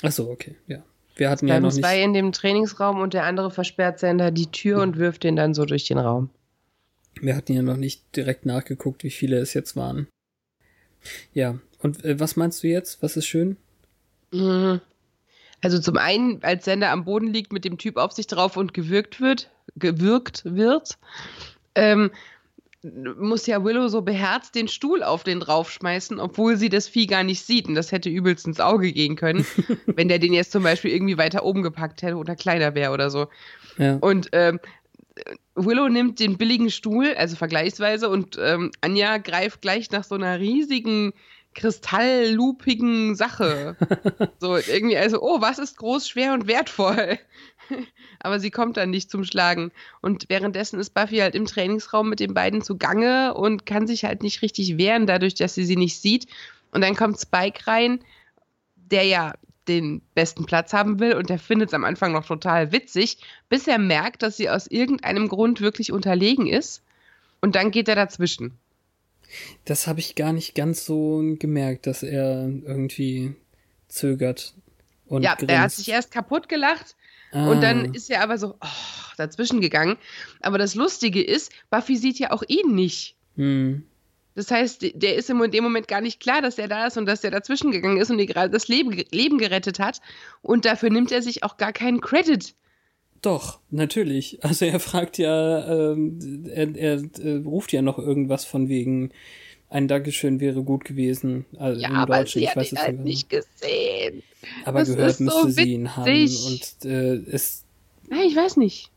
[0.01, 0.83] Ach so, okay, ja.
[1.15, 1.79] Wir hatten ja noch nicht.
[1.79, 5.53] zwei in dem Trainingsraum und der andere versperrt Sander die Tür und wirft den dann
[5.53, 6.29] so durch den Raum.
[7.21, 10.07] Wir hatten ja noch nicht direkt nachgeguckt, wie viele es jetzt waren.
[11.33, 13.01] Ja, und äh, was meinst du jetzt?
[13.01, 13.57] Was ist schön?
[14.31, 14.81] Mhm.
[15.61, 18.73] Also zum einen, als Sender am Boden liegt mit dem Typ auf sich drauf und
[18.73, 20.97] gewürgt wird, gewürgt wird,
[21.75, 22.11] ähm,
[23.19, 27.23] muss ja Willow so beherzt den Stuhl auf den draufschmeißen, obwohl sie das Vieh gar
[27.23, 27.67] nicht sieht.
[27.67, 29.45] Und das hätte übelst ins Auge gehen können,
[29.85, 33.09] wenn der den jetzt zum Beispiel irgendwie weiter oben gepackt hätte oder kleiner wäre oder
[33.09, 33.27] so.
[33.77, 33.97] Ja.
[33.97, 34.59] Und ähm,
[35.55, 40.39] Willow nimmt den billigen Stuhl, also vergleichsweise, und ähm, Anja greift gleich nach so einer
[40.39, 41.13] riesigen,
[41.53, 43.77] kristalllupigen Sache.
[44.39, 47.17] so irgendwie, also, oh, was ist groß, schwer und wertvoll?
[48.19, 49.71] Aber sie kommt dann nicht zum Schlagen.
[50.01, 54.23] Und währenddessen ist Buffy halt im Trainingsraum mit den beiden zugange und kann sich halt
[54.23, 56.27] nicht richtig wehren, dadurch, dass sie sie nicht sieht.
[56.71, 57.99] Und dann kommt Spike rein,
[58.75, 59.33] der ja
[59.67, 63.17] den besten Platz haben will und der findet es am Anfang noch total witzig,
[63.49, 66.83] bis er merkt, dass sie aus irgendeinem Grund wirklich unterlegen ist
[67.41, 68.57] und dann geht er dazwischen.
[69.65, 73.35] Das habe ich gar nicht ganz so gemerkt, dass er irgendwie
[73.87, 74.53] zögert
[75.07, 75.51] und Ja, grinst.
[75.51, 76.95] er hat sich erst kaputt gelacht
[77.35, 77.49] ah.
[77.49, 78.67] und dann ist er aber so oh,
[79.17, 79.97] dazwischen gegangen.
[80.41, 83.15] Aber das Lustige ist, Buffy sieht ja auch ihn nicht.
[83.35, 83.83] Hm.
[84.35, 87.05] Das heißt, der ist in dem Moment gar nicht klar, dass er da ist und
[87.05, 90.01] dass er dazwischen gegangen ist und ihr gerade das Leben, Leben gerettet hat.
[90.41, 92.53] Und dafür nimmt er sich auch gar keinen Credit.
[93.21, 94.43] Doch, natürlich.
[94.43, 99.11] Also er fragt ja, ähm, er, er äh, ruft ja noch irgendwas von wegen,
[99.69, 101.45] ein Dankeschön wäre gut gewesen.
[101.57, 104.23] Also ja, aber sie hat ihn halt nicht gesehen.
[104.63, 106.09] Aber das gehört müsste so sie ihn haben.
[106.11, 107.63] Und äh, es.
[108.09, 108.91] Ich weiß nicht.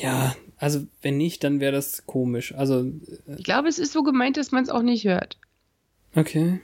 [0.00, 2.54] Ja, also, wenn nicht, dann wäre das komisch.
[2.54, 2.84] Also.
[2.84, 5.38] Äh, ich glaube, es ist so gemeint, dass man es auch nicht hört.
[6.14, 6.60] Okay.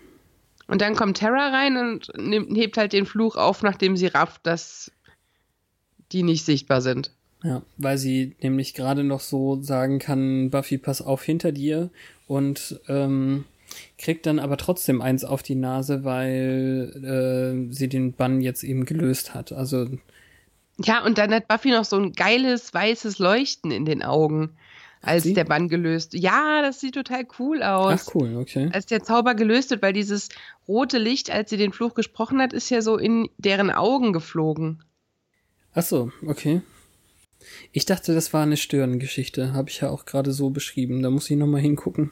[0.69, 4.47] Und dann kommt Terra rein und nimmt, hebt halt den Fluch auf, nachdem sie rafft,
[4.47, 4.93] dass
[6.13, 7.11] die nicht sichtbar sind.
[7.43, 11.91] Ja, weil sie nämlich gerade noch so sagen kann, Buffy, pass auf hinter dir
[12.29, 13.45] und ähm,
[13.99, 18.85] kriegt dann aber trotzdem eins auf die Nase, weil äh, sie den Bann jetzt eben
[18.85, 19.51] gelöst hat.
[19.53, 19.89] Also
[20.81, 24.51] ja, und dann hat Buffy noch so ein geiles weißes Leuchten in den Augen,
[25.03, 25.35] als Sie?
[25.35, 26.15] der Bann gelöst.
[26.15, 28.07] Ja, das sieht total cool aus.
[28.09, 28.71] Ach cool, okay.
[28.73, 30.29] Als der Zauber gelöst wird, weil dieses
[30.69, 34.85] rote Licht, als sie den Fluch gesprochen hat, ist ja so in deren Augen geflogen.
[35.75, 36.63] Ach so, okay.
[37.73, 39.53] Ich dachte, das war eine Störengeschichte.
[39.53, 41.03] Habe ich ja auch gerade so beschrieben.
[41.03, 42.11] Da muss ich nochmal hingucken.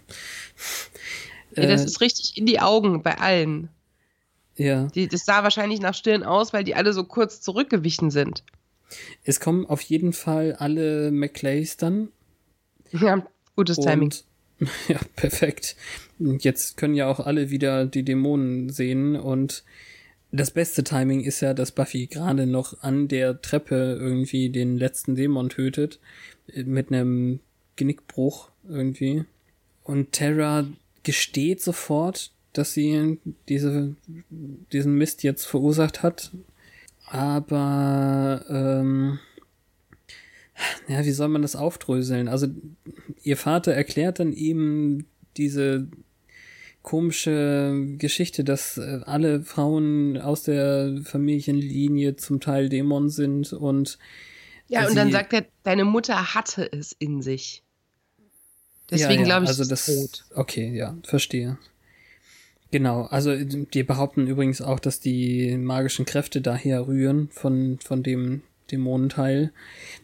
[1.54, 3.68] Ja, das äh, ist richtig in die Augen bei allen.
[4.56, 4.86] Ja.
[4.94, 8.44] Die, das sah wahrscheinlich nach Stirn aus, weil die alle so kurz zurückgewichen sind.
[9.24, 12.08] Es kommen auf jeden Fall alle McClays dann.
[12.92, 14.12] Ja, gutes Timing.
[14.88, 15.76] Ja, perfekt.
[16.18, 19.64] Jetzt können ja auch alle wieder die Dämonen sehen und
[20.32, 25.14] das beste Timing ist ja, dass Buffy gerade noch an der Treppe irgendwie den letzten
[25.14, 26.00] Dämon tötet
[26.54, 27.40] mit einem
[27.76, 29.24] Genickbruch irgendwie
[29.86, 30.66] und Terra
[31.04, 33.18] gesteht sofort, dass sie
[33.48, 33.94] diese,
[34.72, 36.32] diesen Mist jetzt verursacht hat.
[37.06, 39.20] Aber, ähm,
[40.88, 42.26] ja, wie soll man das aufdröseln?
[42.26, 42.48] Also,
[43.22, 45.06] ihr Vater erklärt dann eben
[45.36, 45.86] diese
[46.86, 53.98] komische Geschichte, dass äh, alle Frauen aus der Familienlinie zum Teil Dämon sind und
[54.68, 57.62] ja, und dann sagt er, deine Mutter hatte es in sich.
[58.90, 60.24] Deswegen ja, ja, glaube ich, also das, tot.
[60.34, 61.58] Okay, ja, verstehe.
[62.70, 68.42] Genau, also die behaupten übrigens auch, dass die magischen Kräfte daher rühren von, von dem
[68.70, 69.52] Dämonenteil.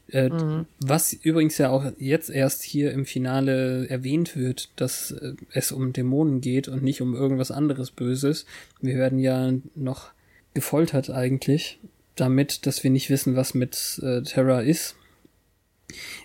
[0.09, 0.67] Äh, mhm.
[0.81, 5.93] Was übrigens ja auch jetzt erst hier im Finale erwähnt wird, dass äh, es um
[5.93, 8.47] Dämonen geht und nicht um irgendwas anderes Böses.
[8.81, 10.11] Wir werden ja noch
[10.55, 11.79] gefoltert eigentlich,
[12.17, 14.97] damit, dass wir nicht wissen, was mit äh, Terra ist.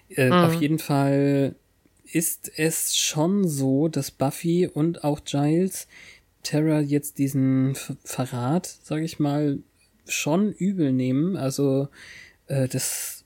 [0.09, 0.33] Äh, mhm.
[0.33, 1.55] Auf jeden Fall
[2.11, 5.87] ist es schon so, dass Buffy und auch Giles
[6.43, 7.75] Terra jetzt diesen
[8.05, 9.59] Verrat, sag ich mal,
[10.07, 11.35] schon übel nehmen.
[11.35, 11.89] Also
[12.47, 13.23] äh, das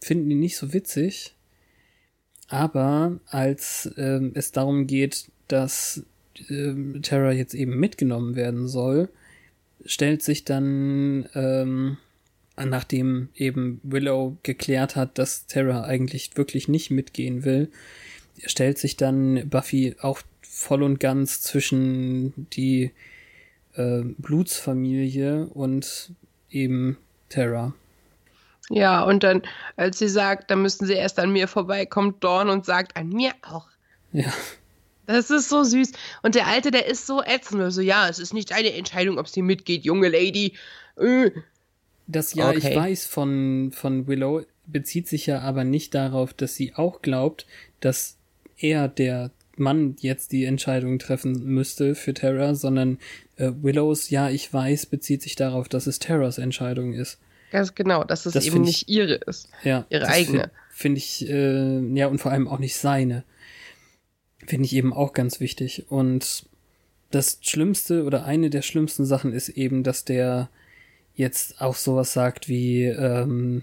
[0.00, 1.34] finden die nicht so witzig.
[2.48, 6.02] Aber als ähm, es darum geht, dass
[6.50, 9.08] ähm, Terra jetzt eben mitgenommen werden soll,
[9.84, 11.96] stellt sich dann, ähm,
[12.56, 17.70] nachdem eben Willow geklärt hat, dass Terra eigentlich wirklich nicht mitgehen will,
[18.46, 22.92] stellt sich dann Buffy auch voll und ganz zwischen die
[23.74, 26.12] äh, Blutsfamilie und
[26.50, 26.96] eben
[27.28, 27.74] Terra.
[28.70, 29.42] Ja, und dann,
[29.76, 33.08] als sie sagt, dann müssten sie erst an mir vorbei, kommt Dawn und sagt, an
[33.10, 33.68] mir auch.
[34.12, 34.32] Ja.
[35.06, 35.92] Das ist so süß.
[36.22, 37.58] Und der Alte, der ist so ätzend.
[37.58, 40.54] So, also, ja, es ist nicht eine Entscheidung, ob sie mitgeht, junge Lady.
[40.96, 41.30] Äh.
[42.06, 42.58] Das ja, okay.
[42.58, 47.46] ich weiß von, von Willow, bezieht sich ja aber nicht darauf, dass sie auch glaubt,
[47.80, 48.16] dass
[48.58, 52.98] er der Mann jetzt die Entscheidung treffen müsste für Terra, sondern
[53.36, 57.18] äh, Willows, ja, ich weiß, bezieht sich darauf, dass es Terras Entscheidung ist.
[57.54, 59.48] Ganz genau, dass es das eben nicht ich, ihre ist.
[59.62, 59.86] Ja.
[59.88, 60.50] Ihre eigene.
[60.70, 63.22] Finde find ich, äh, ja, und vor allem auch nicht seine.
[64.44, 65.84] Finde ich eben auch ganz wichtig.
[65.88, 66.46] Und
[67.12, 70.50] das Schlimmste oder eine der schlimmsten Sachen ist eben, dass der
[71.14, 73.62] jetzt auch sowas sagt wie, ähm,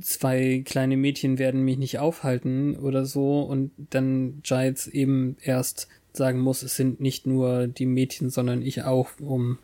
[0.00, 6.40] zwei kleine Mädchen werden mich nicht aufhalten oder so und dann Giles eben erst sagen
[6.40, 9.58] muss, es sind nicht nur die Mädchen, sondern ich auch, um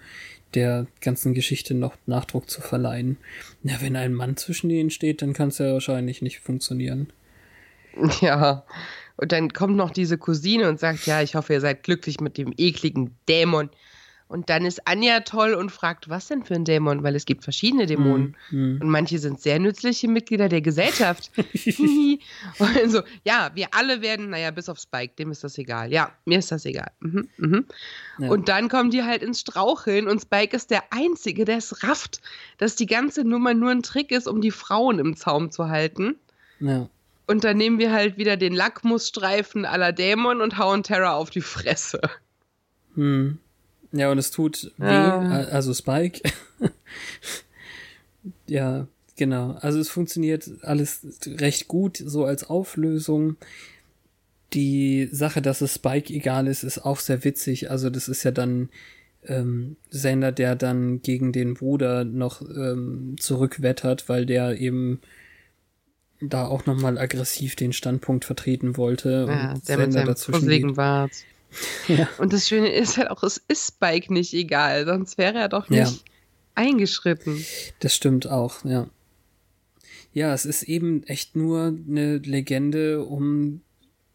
[0.55, 3.19] der ganzen Geschichte noch Nachdruck zu verleihen.
[3.63, 7.13] Na, wenn ein Mann zwischen ihnen steht, dann kann es ja wahrscheinlich nicht funktionieren.
[8.21, 8.65] Ja,
[9.17, 12.37] und dann kommt noch diese Cousine und sagt, ja, ich hoffe, ihr seid glücklich mit
[12.37, 13.71] dem ekligen Dämon.
[14.27, 17.03] Und dann ist Anja toll und fragt, was denn für ein Dämon?
[17.03, 18.37] Weil es gibt verschiedene Dämonen.
[18.51, 18.81] Mm, mm.
[18.81, 21.31] Und manche sind sehr nützliche Mitglieder der Gesellschaft.
[22.59, 25.93] und so, ja, wir alle werden, naja, bis auf Spike, dem ist das egal.
[25.93, 26.91] Ja, mir ist das egal.
[27.01, 27.67] Mhm, mhm.
[28.19, 28.31] Ja.
[28.31, 32.23] Und dann kommen die halt ins Straucheln und Spike ist der Einzige, der es rafft,
[32.57, 36.17] dass die ganze Nummer nur ein Trick ist, um die Frauen im Zaum zu halten.
[36.61, 36.89] Ja.
[37.27, 41.41] Und dann nehmen wir halt wieder den Lackmusstreifen aller Dämon und hauen Terra auf die
[41.41, 42.01] Fresse.
[42.95, 43.39] Hm.
[43.95, 45.45] Ja, und es tut weh, ah.
[45.45, 46.29] also Spike.
[48.49, 49.53] ja, genau.
[49.61, 53.37] Also es funktioniert alles recht gut, so als Auflösung.
[54.53, 57.71] Die Sache, dass es Spike egal ist, ist auch sehr witzig.
[57.71, 58.69] Also das ist ja dann
[59.27, 65.01] ähm, Sender, der dann gegen den Bruder noch ähm, zurückwettert, weil der eben
[66.21, 69.27] da auch nochmal aggressiv den Standpunkt vertreten wollte.
[69.29, 71.13] Ja, und der Sender mit seinem Bart.
[71.89, 72.09] Ja.
[72.19, 75.69] Und das Schöne ist halt auch, es ist Spike nicht egal, sonst wäre er doch
[75.69, 75.99] nicht ja.
[76.55, 77.45] eingeschritten.
[77.81, 78.89] Das stimmt auch, ja.
[80.13, 83.63] Ja, es ist eben echt nur eine Legende, um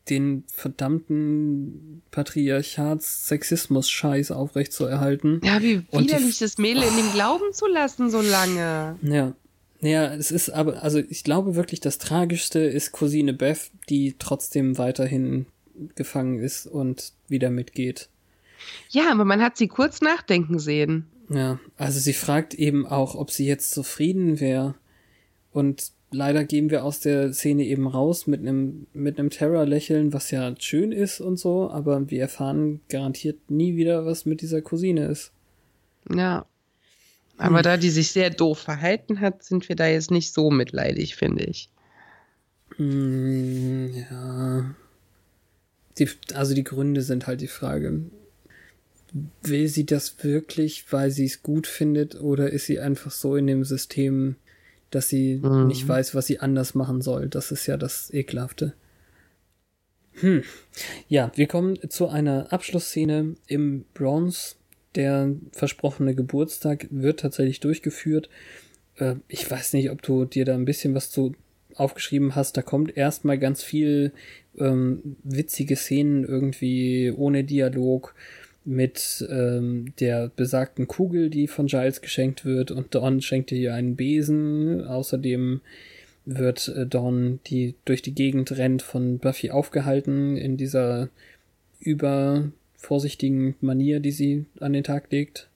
[0.09, 5.41] den verdammten Patriarchats-Sexismus-Scheiß aufrechtzuerhalten.
[5.43, 8.97] Ja, wie widerlich das Mädel in dem Glauben zu lassen so lange.
[9.01, 9.33] Ja.
[9.81, 14.77] Ja, es ist aber, also ich glaube wirklich, das Tragischste ist Cousine Beth, die trotzdem
[14.77, 15.45] weiterhin
[15.95, 18.09] gefangen ist und wieder mitgeht.
[18.89, 21.07] Ja, aber man hat sie kurz nachdenken sehen.
[21.29, 24.75] Ja, also sie fragt eben auch, ob sie jetzt zufrieden wäre.
[25.51, 30.31] Und leider gehen wir aus der Szene eben raus mit einem mit einem Terror-Lächeln, was
[30.31, 35.05] ja schön ist und so, aber wir erfahren garantiert nie wieder, was mit dieser Cousine
[35.05, 35.31] ist.
[36.13, 36.45] Ja.
[37.37, 37.63] Aber hm.
[37.63, 41.45] da die sich sehr doof verhalten hat, sind wir da jetzt nicht so mitleidig, finde
[41.45, 41.69] ich.
[42.75, 44.08] Hm, ja.
[45.99, 48.01] Die, also die Gründe sind halt die Frage.
[49.41, 53.47] Will sie das wirklich, weil sie es gut findet, oder ist sie einfach so in
[53.47, 54.35] dem System,
[54.91, 55.67] dass sie mhm.
[55.67, 57.27] nicht weiß, was sie anders machen soll?
[57.27, 58.73] Das ist ja das Ekelhafte.
[60.13, 60.43] Hm.
[61.07, 64.55] Ja, wir kommen zu einer Abschlussszene im Bronze.
[64.95, 68.29] Der versprochene Geburtstag wird tatsächlich durchgeführt.
[68.95, 71.35] Äh, ich weiß nicht, ob du dir da ein bisschen was zu
[71.79, 74.11] aufgeschrieben hast, da kommt erstmal ganz viel
[74.57, 78.13] ähm, witzige Szenen irgendwie ohne Dialog
[78.65, 83.95] mit ähm, der besagten Kugel, die von Giles geschenkt wird und Dawn schenkt ihr einen
[83.95, 84.85] Besen.
[84.85, 85.61] Außerdem
[86.25, 91.09] wird äh, Dawn, die durch die Gegend rennt, von Buffy aufgehalten in dieser
[91.79, 95.49] übervorsichtigen Manier, die sie an den Tag legt.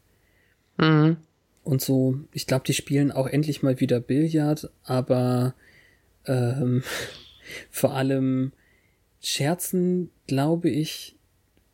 [0.78, 1.18] Mhm.
[1.64, 5.54] Und so, ich glaube, die spielen auch endlich mal wieder Billard, aber
[6.28, 6.84] ähm,
[7.72, 8.52] vor allem
[9.22, 11.16] scherzen, glaube ich,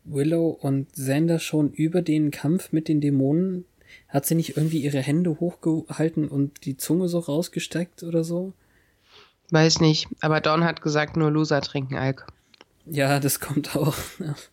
[0.04, 3.66] Willow und Xander schon über den Kampf mit den Dämonen?
[4.08, 8.54] Hat sie nicht irgendwie ihre Hände hochgehalten und die Zunge so rausgesteckt oder so?
[9.52, 12.28] Weiß nicht, aber Dawn hat gesagt, nur Loser trinken Alk.
[12.86, 13.96] Ja, das kommt auch.
[14.20, 14.36] Ja.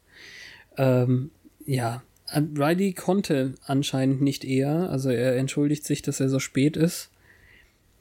[0.79, 1.31] Ähm,
[1.65, 2.03] ja,
[2.35, 7.11] Riley konnte anscheinend nicht eher, also er entschuldigt sich, dass er so spät ist.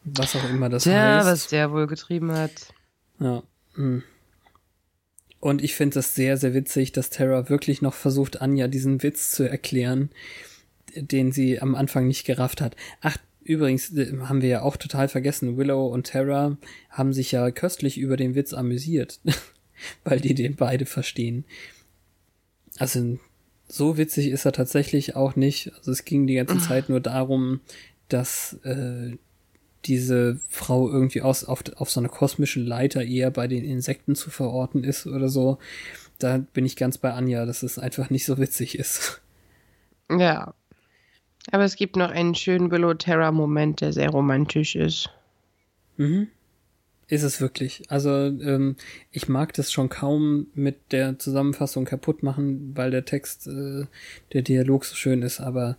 [0.06, 1.28] Was auch immer das Tja, heißt.
[1.28, 2.52] was der wohl getrieben hat.
[3.20, 3.44] Ja.
[3.74, 4.04] Hm.
[5.40, 9.32] Und ich finde das sehr, sehr witzig, dass Terra wirklich noch versucht, Anja diesen Witz
[9.32, 10.10] zu erklären,
[10.96, 12.76] den sie am Anfang nicht gerafft hat.
[13.02, 16.58] Ach, übrigens äh, haben wir ja auch total vergessen, Willow und Terra
[16.90, 19.20] haben sich ja köstlich über den Witz amüsiert,
[20.04, 21.46] weil die den beide verstehen.
[22.78, 23.18] Also
[23.68, 25.74] so witzig ist er tatsächlich auch nicht.
[25.78, 27.62] Also es ging die ganze Zeit nur darum,
[28.08, 29.18] dass äh,
[29.86, 34.30] diese Frau irgendwie aus, auf, auf so einer kosmischen Leiter eher bei den Insekten zu
[34.30, 35.60] verorten ist oder so.
[36.20, 39.22] Da bin ich ganz bei Anja, dass es einfach nicht so witzig ist.
[40.10, 40.54] Ja.
[41.52, 45.10] Aber es gibt noch einen schönen Willow-Terra-Moment, der sehr romantisch ist.
[45.98, 46.28] Mhm.
[47.08, 47.84] Ist es wirklich.
[47.90, 48.78] Also ähm,
[49.12, 53.86] ich mag das schon kaum mit der Zusammenfassung kaputt machen, weil der Text, äh,
[54.34, 55.78] der Dialog so schön ist, aber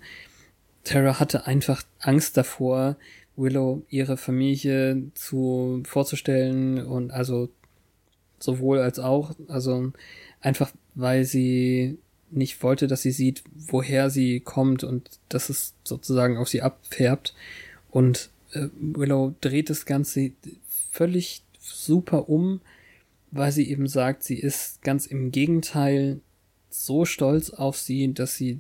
[0.85, 2.97] Terra hatte einfach Angst davor,
[3.37, 7.49] Willow ihre Familie zu vorzustellen und also
[8.39, 9.93] sowohl als auch, also
[10.41, 11.99] einfach weil sie
[12.31, 17.35] nicht wollte, dass sie sieht, woher sie kommt und dass es sozusagen auf sie abfärbt.
[17.91, 20.33] Und äh, Willow dreht das Ganze
[20.91, 22.61] völlig super um,
[23.31, 26.21] weil sie eben sagt, sie ist ganz im Gegenteil
[26.71, 28.59] so stolz auf sie, dass sie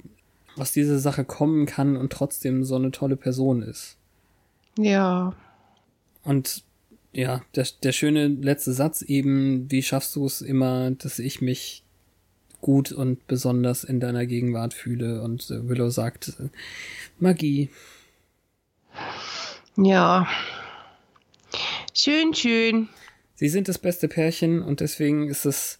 [0.57, 3.96] aus dieser Sache kommen kann und trotzdem so eine tolle Person ist.
[4.79, 5.35] Ja.
[6.23, 6.65] Und
[7.13, 11.83] ja, der, der schöne letzte Satz eben, wie schaffst du es immer, dass ich mich
[12.61, 15.23] gut und besonders in deiner Gegenwart fühle?
[15.23, 16.49] Und äh, Willow sagt, äh,
[17.19, 17.71] Magie.
[19.77, 20.27] Ja.
[21.95, 22.89] Schön, schön.
[23.35, 25.79] Sie sind das beste Pärchen und deswegen ist es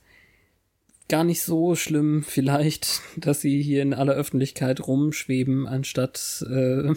[1.09, 6.95] gar nicht so schlimm vielleicht, dass sie hier in aller Öffentlichkeit rumschweben, anstatt äh,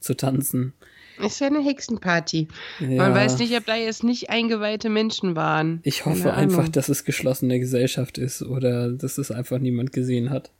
[0.00, 0.74] zu tanzen.
[1.24, 2.48] Ist ja eine Hexenparty.
[2.80, 2.86] Ja.
[2.88, 5.80] Man weiß nicht, ob da jetzt nicht eingeweihte Menschen waren.
[5.82, 10.50] Ich hoffe einfach, dass es geschlossene Gesellschaft ist oder dass es einfach niemand gesehen hat.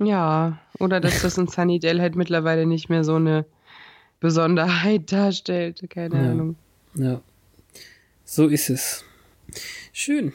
[0.00, 3.44] Ja, oder dass das in Sunnydale halt mittlerweile nicht mehr so eine
[4.20, 5.82] Besonderheit darstellt.
[5.88, 6.30] Keine Ja.
[6.30, 6.56] Ahnung.
[6.94, 7.20] Ja.
[8.24, 9.04] So ist es.
[9.92, 10.32] Schön.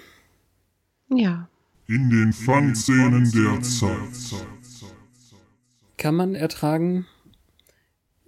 [1.10, 1.49] Ja.
[1.88, 4.45] In den Fun-Szenen der Zeit.
[5.97, 7.05] Kann man ertragen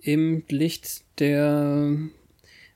[0.02, 1.98] im Licht der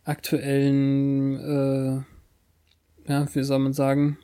[0.03, 4.17] aktuellen, äh, ja, wie soll man sagen,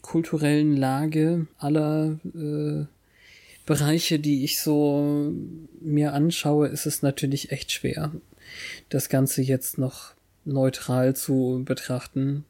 [0.00, 2.86] kulturellen Lage aller äh,
[3.64, 5.32] Bereiche, die ich so
[5.80, 8.12] mir anschaue, ist es natürlich echt schwer,
[8.88, 12.44] das Ganze jetzt noch neutral zu betrachten.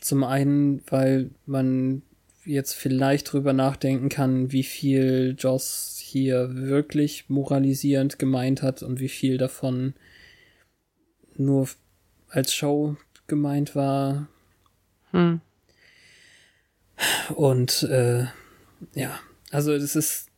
[0.00, 2.02] Zum einen, weil man
[2.44, 9.08] jetzt vielleicht drüber nachdenken kann, wie viel Joss hier wirklich moralisierend gemeint hat und wie
[9.08, 9.94] viel davon
[11.36, 11.68] nur
[12.28, 12.96] als Show
[13.26, 14.28] gemeint war.
[15.12, 15.40] Hm.
[17.34, 18.24] Und äh,
[18.94, 19.20] ja,
[19.50, 20.28] also es ist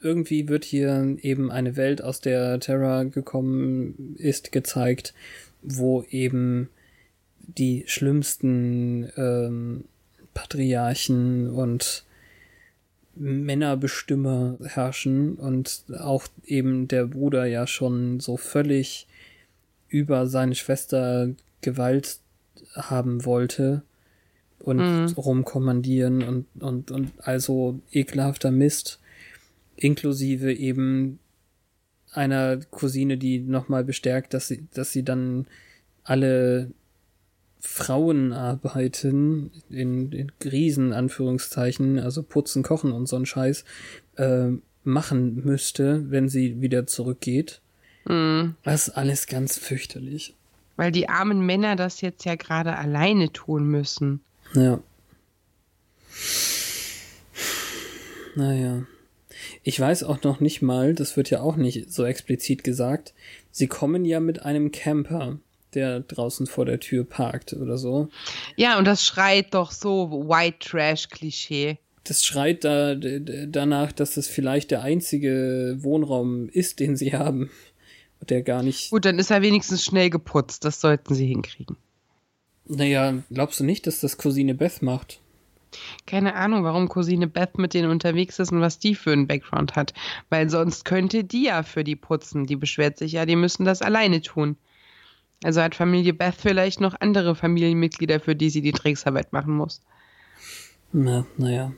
[0.00, 5.14] irgendwie wird hier eben eine Welt, aus der Terra gekommen ist, gezeigt,
[5.62, 6.70] wo eben
[7.38, 9.84] die schlimmsten ähm,
[10.32, 12.04] Patriarchen und
[13.14, 19.06] Männerbestimmer herrschen und auch eben der Bruder ja schon so völlig
[19.88, 21.30] über seine Schwester
[21.60, 22.18] Gewalt
[22.74, 23.82] haben wollte
[24.58, 25.12] und Mhm.
[25.16, 29.00] rumkommandieren und, und, und also ekelhafter Mist,
[29.76, 31.18] inklusive eben
[32.12, 35.46] einer Cousine, die nochmal bestärkt, dass sie, dass sie dann
[36.04, 36.70] alle
[37.60, 43.64] Frauenarbeiten in, in Riesen Anführungszeichen, also putzen, kochen und so ein Scheiß,
[44.16, 44.48] äh,
[44.82, 47.60] machen müsste, wenn sie wieder zurückgeht.
[48.06, 48.54] Hm.
[48.62, 50.34] Das ist alles ganz fürchterlich.
[50.76, 54.20] Weil die armen Männer das jetzt ja gerade alleine tun müssen.
[54.54, 54.80] Ja.
[58.34, 58.82] Naja.
[59.62, 63.12] Ich weiß auch noch nicht mal, das wird ja auch nicht so explizit gesagt,
[63.50, 65.38] sie kommen ja mit einem Camper,
[65.74, 68.08] der draußen vor der Tür parkt oder so.
[68.56, 71.78] Ja, und das schreit doch so White Trash-Klischee.
[72.04, 77.50] Das schreit da danach, dass das vielleicht der einzige Wohnraum ist, den sie haben.
[78.28, 78.90] Der gar nicht.
[78.90, 80.64] Gut, dann ist er wenigstens schnell geputzt.
[80.64, 81.76] Das sollten sie hinkriegen.
[82.66, 85.20] Naja, glaubst du nicht, dass das Cousine Beth macht?
[86.06, 89.76] Keine Ahnung, warum Cousine Beth mit denen unterwegs ist und was die für einen Background
[89.76, 89.94] hat.
[90.28, 92.46] Weil sonst könnte die ja für die putzen.
[92.46, 94.56] Die beschwert sich ja, die müssen das alleine tun.
[95.42, 99.82] Also hat Familie Beth vielleicht noch andere Familienmitglieder, für die sie die Drecksarbeit machen muss.
[100.92, 101.72] Na, naja.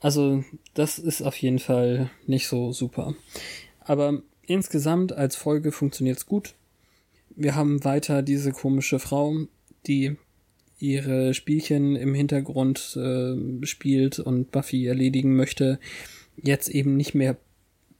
[0.00, 0.44] Also,
[0.74, 3.14] das ist auf jeden Fall nicht so super.
[3.80, 6.54] Aber insgesamt als Folge funktioniert's gut.
[7.36, 9.34] Wir haben weiter diese komische Frau,
[9.86, 10.16] die
[10.78, 15.78] ihre Spielchen im Hintergrund äh, spielt und Buffy erledigen möchte.
[16.36, 17.36] Jetzt eben nicht mehr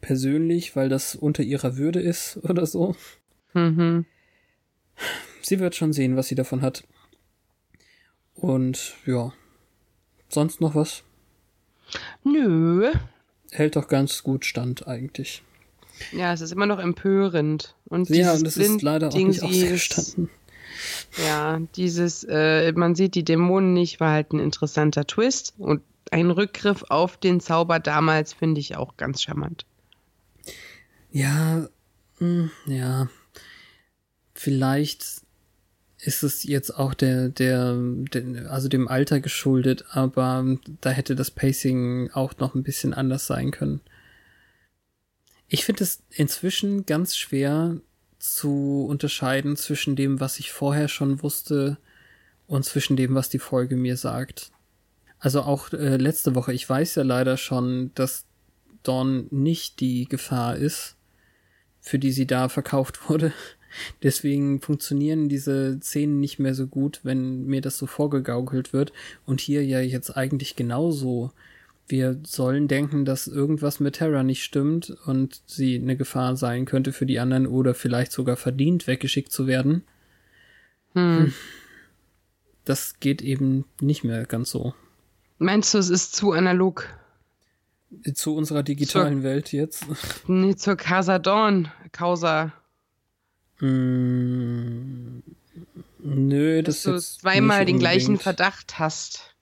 [0.00, 2.94] persönlich, weil das unter ihrer Würde ist oder so.
[3.54, 4.04] Mhm.
[5.42, 6.84] Sie wird schon sehen, was sie davon hat.
[8.34, 9.32] Und ja.
[10.28, 11.02] Sonst noch was?
[12.24, 12.92] Nö.
[13.50, 15.42] Hält doch ganz gut stand eigentlich.
[16.12, 17.76] Ja, es ist immer noch empörend.
[17.84, 20.30] Und ja, und das ist leider auch nicht ausgestanden.
[21.24, 25.54] Ja, dieses, äh, man sieht die Dämonen nicht, war halt ein interessanter Twist.
[25.58, 29.66] Und ein Rückgriff auf den Zauber damals finde ich auch ganz charmant.
[31.10, 31.68] Ja,
[32.18, 33.08] mh, hm, ja.
[34.34, 35.22] Vielleicht
[35.98, 41.30] ist es jetzt auch der, der, der, also dem Alter geschuldet, aber da hätte das
[41.30, 43.80] Pacing auch noch ein bisschen anders sein können.
[45.48, 47.80] Ich finde es inzwischen ganz schwer
[48.18, 51.78] zu unterscheiden zwischen dem, was ich vorher schon wusste
[52.46, 54.50] und zwischen dem, was die Folge mir sagt.
[55.18, 58.26] Also auch äh, letzte Woche, ich weiß ja leider schon, dass
[58.82, 60.96] Dawn nicht die Gefahr ist,
[61.80, 63.32] für die sie da verkauft wurde.
[64.02, 68.92] Deswegen funktionieren diese Szenen nicht mehr so gut, wenn mir das so vorgegaukelt wird.
[69.26, 71.32] Und hier ja jetzt eigentlich genauso.
[71.86, 76.92] Wir sollen denken, dass irgendwas mit Terra nicht stimmt und sie eine Gefahr sein könnte
[76.92, 79.82] für die anderen oder vielleicht sogar verdient, weggeschickt zu werden.
[80.94, 81.18] Hm.
[81.18, 81.34] hm.
[82.64, 84.74] Das geht eben nicht mehr ganz so.
[85.38, 86.88] Meinst du, es ist zu analog?
[88.14, 89.86] Zu unserer digitalen zur, Welt jetzt?
[90.26, 92.52] Nee, zur Casa Dawn, Causa.
[93.60, 95.22] Mm,
[95.98, 99.34] nö, dass das Dass du zweimal den gleichen Verdacht hast.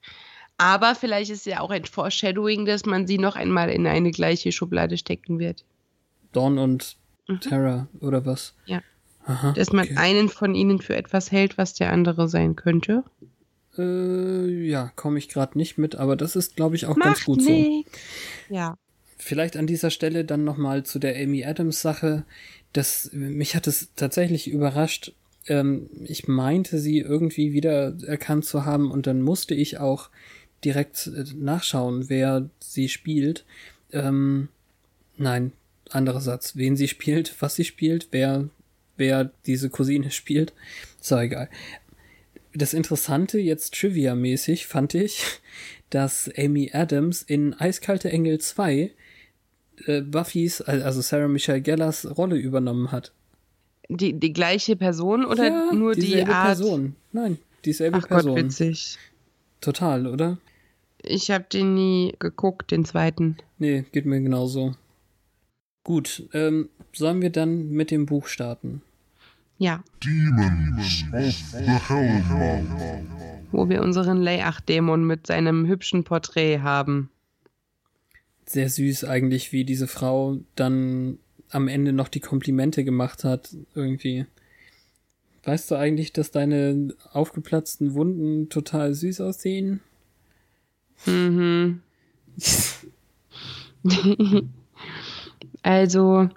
[0.58, 4.52] Aber vielleicht ist ja auch ein Foreshadowing, dass man sie noch einmal in eine gleiche
[4.52, 5.64] Schublade stecken wird.
[6.32, 7.40] Dawn und mhm.
[7.40, 8.54] Terra oder was?
[8.66, 8.80] Ja.
[9.24, 9.96] Aha, dass man okay.
[9.96, 13.04] einen von ihnen für etwas hält, was der andere sein könnte.
[13.78, 17.24] Äh, ja, komme ich gerade nicht mit, aber das ist, glaube ich, auch Macht ganz
[17.24, 17.90] gut nix.
[18.48, 18.54] so.
[18.54, 18.76] Ja.
[19.22, 22.24] Vielleicht an dieser Stelle dann nochmal zu der Amy Adams Sache
[22.72, 25.12] das, mich hat es tatsächlich überrascht.
[25.46, 30.08] Ähm, ich meinte, sie irgendwie wieder erkannt zu haben und dann musste ich auch
[30.64, 33.44] direkt äh, nachschauen, wer sie spielt.
[33.92, 34.48] Ähm,
[35.16, 35.52] nein,
[35.90, 36.56] anderer Satz.
[36.56, 38.48] Wen sie spielt, was sie spielt, wer,
[38.96, 40.54] wer diese Cousine spielt.
[41.00, 41.48] So egal.
[42.54, 45.22] Das Interessante jetzt Trivia-mäßig fand ich,
[45.90, 48.92] dass Amy Adams in Eiskalte Engel 2
[49.86, 53.12] äh, Buffys, also Sarah Michelle Gellers Rolle übernommen hat.
[53.88, 56.58] Die, die gleiche Person oder ja, nur die Art?
[56.58, 56.96] Person.
[57.12, 58.34] Nein, dieselbe Ach Person.
[58.34, 58.98] Gott, witzig.
[59.60, 60.38] Total, oder?
[61.02, 63.36] Ich habe den nie geguckt, den zweiten.
[63.58, 64.74] Nee, geht mir genauso.
[65.84, 68.82] Gut, ähm, sollen wir dann mit dem Buch starten?
[69.58, 69.82] Ja.
[70.04, 73.06] Demons of the Hellmouth.
[73.50, 77.10] Wo wir unseren Layach-Dämon mit seinem hübschen Porträt haben
[78.52, 81.18] sehr süß eigentlich, wie diese Frau dann
[81.50, 84.26] am Ende noch die Komplimente gemacht hat, irgendwie.
[85.44, 89.80] Weißt du eigentlich, dass deine aufgeplatzten Wunden total süß aussehen?
[91.04, 91.82] Mhm.
[95.62, 96.28] also,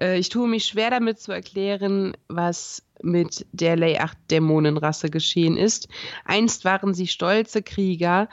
[0.00, 5.88] äh, ich tue mich schwer damit zu erklären, was mit der Lay-8-Dämonenrasse geschehen ist.
[6.24, 8.28] Einst waren sie stolze Krieger,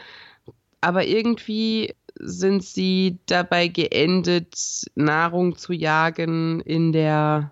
[0.79, 4.55] aber irgendwie sind sie dabei geendet,
[4.95, 7.51] Nahrung zu jagen in der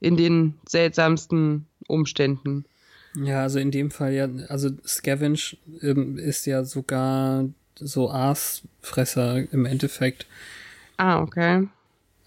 [0.00, 2.64] in den seltsamsten Umständen.
[3.16, 9.64] Ja, also in dem Fall ja, also Scavenge ähm, ist ja sogar so Aasfresser im
[9.64, 10.26] Endeffekt.
[10.98, 11.66] Ah, okay.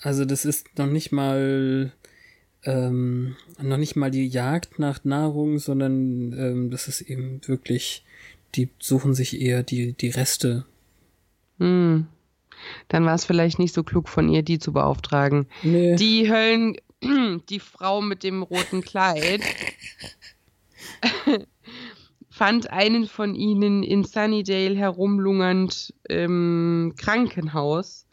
[0.01, 1.91] Also das ist noch nicht mal
[2.63, 8.03] ähm, noch nicht mal die Jagd nach Nahrung, sondern ähm, das ist eben wirklich,
[8.55, 10.65] die suchen sich eher die, die Reste.
[11.61, 12.07] Hm.
[12.87, 15.47] Dann war es vielleicht nicht so klug von ihr, die zu beauftragen.
[15.61, 15.95] Nee.
[15.95, 16.77] Die Höllen,
[17.49, 19.41] die Frau mit dem roten Kleid,
[22.29, 28.07] fand einen von ihnen in Sunnydale herumlungernd im Krankenhaus,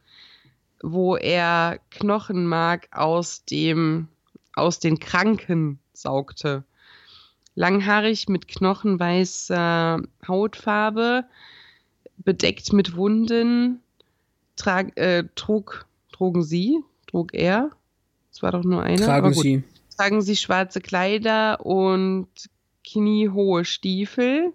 [0.83, 4.09] wo er Knochenmark aus dem
[4.55, 6.65] aus den Kranken saugte.
[7.55, 11.25] Langhaarig mit knochenweißer Hautfarbe,
[12.19, 13.81] bedeckt mit Wunden,
[14.57, 17.71] trag, äh, trug, trugen sie, trug er,
[18.39, 19.05] es war doch nur einer.
[19.05, 19.65] Tragen sie.
[19.97, 22.29] Tragen sie schwarze Kleider und
[22.85, 24.53] kniehohe Stiefel.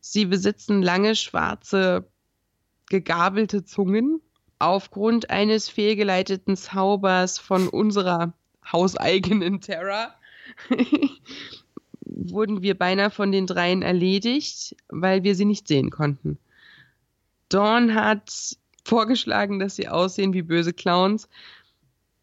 [0.00, 2.08] Sie besitzen lange schwarze
[2.88, 4.20] gegabelte Zungen.
[4.58, 8.32] Aufgrund eines fehlgeleiteten Zaubers von unserer
[8.70, 10.16] hauseigenen Terra
[12.04, 16.38] wurden wir beinahe von den dreien erledigt, weil wir sie nicht sehen konnten.
[17.50, 21.28] Dawn hat vorgeschlagen, dass sie aussehen wie böse Clowns.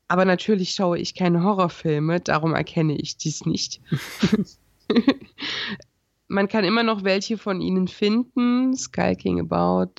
[0.08, 3.82] Aber natürlich schaue ich keine Horrorfilme, darum erkenne ich dies nicht.
[6.30, 8.76] Man kann immer noch welche von ihnen finden.
[8.76, 9.94] Skulking About.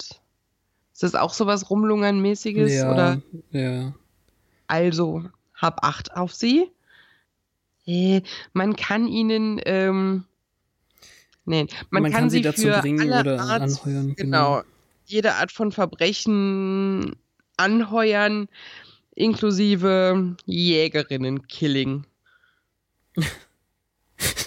[0.93, 2.73] Ist das auch sowas Rumlungern-mäßiges?
[2.75, 3.23] Ja, Oder?
[3.51, 3.95] ja.
[4.67, 5.25] Also,
[5.55, 6.71] hab Acht auf sie.
[7.87, 8.23] Äh,
[8.53, 10.25] man kann ihnen, ähm,
[11.47, 14.63] nein, man, Man kann, kann sie dazu bringen alle oder Art, anheuern, Genau, genau.
[15.09, 17.17] Jede Art von Verbrechen
[17.57, 18.49] anheuern,
[19.15, 22.05] inklusive Jägerinnen-Killing.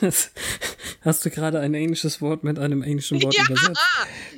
[0.01, 0.31] Das,
[1.01, 3.79] hast du gerade ein englisches Wort mit einem englischen Wort Ja, übersetzt?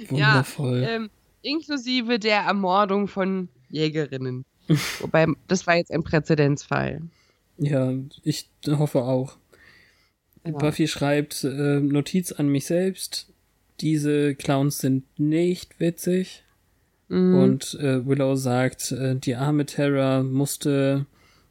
[0.10, 0.82] Wundervoll.
[0.82, 1.10] Ja, ähm,
[1.42, 4.46] inklusive der Ermordung von Jägerinnen.
[5.00, 7.02] Wobei, das war jetzt ein Präzedenzfall.
[7.58, 7.94] Ja,
[8.24, 9.38] ich hoffe auch.
[10.44, 10.58] Genau.
[10.58, 13.33] Buffy schreibt äh, Notiz an mich selbst.
[13.82, 16.44] Diese Clowns sind nicht witzig.
[17.10, 17.36] Mhm.
[17.36, 21.06] Und äh, Willow sagt, äh, die arme Terra musste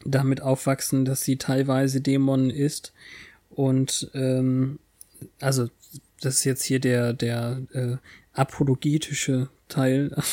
[0.05, 2.93] damit aufwachsen, dass sie teilweise Dämon ist.
[3.51, 4.79] Und ähm,
[5.41, 5.69] also
[6.21, 7.97] das ist jetzt hier der der äh,
[8.33, 10.15] apologetische Teil.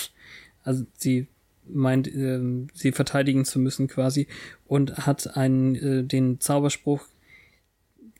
[0.61, 1.27] Also sie
[1.67, 4.27] meint, ähm, sie verteidigen zu müssen quasi
[4.67, 7.07] und hat einen äh, den Zauberspruch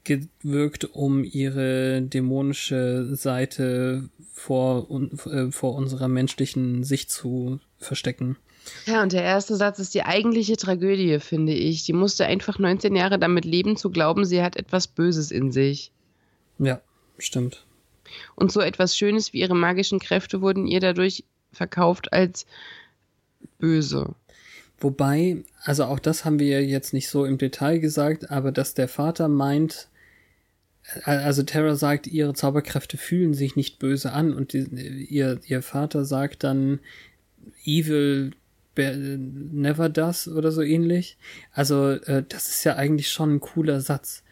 [0.04, 4.88] gewirkt, um ihre dämonische Seite vor,
[5.26, 8.38] äh, vor unserer menschlichen Sicht zu verstecken.
[8.86, 11.86] Ja, und der erste Satz ist die eigentliche Tragödie, finde ich.
[11.86, 15.92] Die musste einfach 19 Jahre damit leben, zu glauben, sie hat etwas Böses in sich.
[16.60, 16.82] Ja,
[17.18, 17.66] stimmt.
[18.36, 22.46] Und so etwas Schönes wie ihre magischen Kräfte wurden ihr dadurch verkauft als
[23.60, 24.16] böse.
[24.82, 28.88] Wobei, also auch das haben wir jetzt nicht so im Detail gesagt, aber dass der
[28.88, 29.88] Vater meint,
[31.06, 34.64] äh, also Terra sagt, ihre Zauberkräfte fühlen sich nicht böse an und die,
[35.10, 36.80] ihr, ihr Vater sagt dann,
[37.66, 38.32] evil
[38.78, 41.18] never does oder so ähnlich.
[41.52, 44.24] Also äh, das ist ja eigentlich schon ein cooler Satz.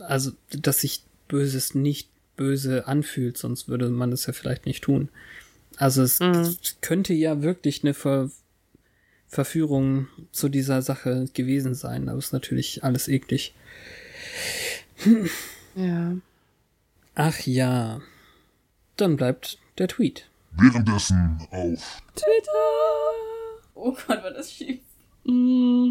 [0.00, 5.10] Also, dass sich Böses nicht böse anfühlt, sonst würde man das ja vielleicht nicht tun.
[5.76, 6.56] Also es Mhm.
[6.80, 8.30] könnte ja wirklich eine Ver
[9.28, 13.54] Verführung zu dieser Sache gewesen sein, aber ist natürlich alles eklig.
[15.74, 16.16] Ja.
[17.14, 18.00] Ach ja.
[18.96, 20.28] Dann bleibt der Tweet.
[20.52, 22.02] Währenddessen auf
[23.74, 24.80] Oh Gott, war das schief.
[25.24, 25.90] Mm.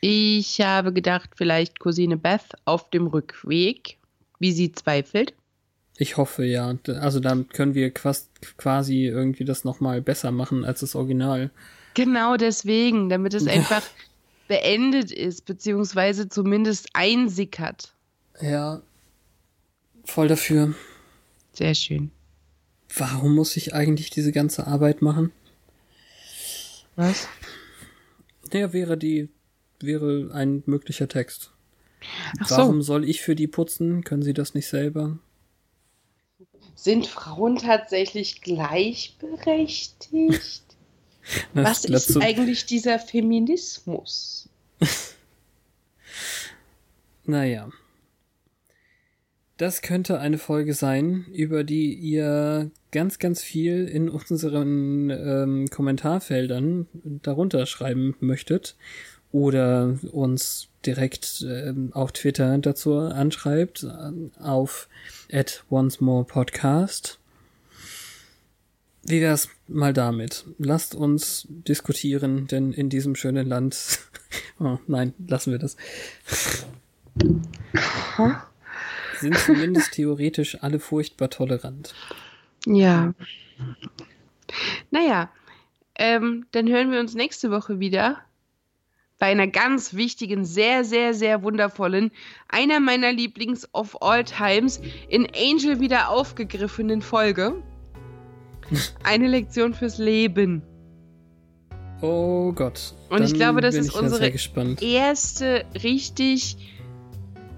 [0.00, 3.98] Ich habe gedacht, vielleicht Cousine Beth auf dem Rückweg,
[4.38, 5.34] wie sie zweifelt.
[5.96, 6.74] Ich hoffe ja.
[7.00, 11.50] Also dann können wir quas- quasi irgendwie das nochmal besser machen als das Original.
[11.94, 13.82] Genau deswegen, damit es einfach
[14.48, 17.94] beendet ist, beziehungsweise zumindest einsickert.
[18.40, 18.82] Ja.
[20.04, 20.74] Voll dafür.
[21.52, 22.10] Sehr schön.
[22.94, 25.32] Warum muss ich eigentlich diese ganze Arbeit machen?
[26.96, 27.28] Was?
[28.52, 29.28] Der wäre die,
[29.80, 31.52] wäre ein möglicher Text.
[32.40, 32.56] Ach so.
[32.56, 34.04] Warum soll ich für die putzen?
[34.04, 35.18] Können sie das nicht selber?
[36.74, 40.62] Sind Frauen tatsächlich gleichberechtigt?
[41.54, 44.48] Was ist eigentlich dieser Feminismus?
[47.24, 47.70] Naja.
[49.56, 56.88] Das könnte eine Folge sein, über die ihr ganz, ganz viel in unseren ähm, Kommentarfeldern
[57.22, 58.76] darunter schreiben möchtet
[59.30, 64.88] oder uns direkt ähm, auf Twitter dazu anschreibt äh, auf
[65.30, 67.20] at once more podcast.
[69.12, 70.46] Wie wär's mal damit?
[70.58, 74.00] Lasst uns diskutieren, denn in diesem schönen Land.
[74.58, 75.76] oh, nein, lassen wir das.
[79.20, 81.94] Sind zumindest theoretisch alle furchtbar tolerant.
[82.64, 83.12] Ja.
[84.90, 85.30] Naja,
[85.94, 88.24] ähm, dann hören wir uns nächste Woche wieder
[89.18, 92.10] bei einer ganz wichtigen, sehr, sehr, sehr wundervollen,
[92.48, 97.62] einer meiner Lieblings of all times, in Angel wieder aufgegriffenen Folge.
[99.02, 100.62] Eine Lektion fürs Leben.
[102.00, 102.94] Oh Gott.
[103.10, 104.32] Und ich glaube, das ist unsere
[104.80, 106.56] erste richtig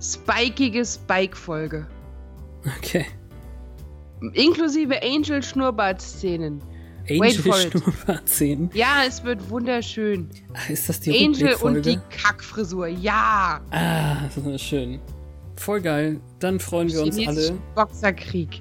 [0.01, 1.87] spikige Spike-Folge.
[2.79, 3.07] Okay.
[4.33, 6.63] Inklusive Angel-Schnurrbart-Szenen.
[7.09, 7.73] Wait Angel for it.
[7.73, 8.71] Schnurrbart-Szenen.
[8.75, 10.29] Ja, es wird wunderschön.
[10.55, 13.61] Ach, ist das die Angel und die Kackfrisur, ja.
[13.71, 15.01] Ah, das ist schön.
[15.57, 16.21] Voll geil.
[16.39, 17.59] Dann freuen wir uns alle.
[17.75, 18.59] Boxerkrieg.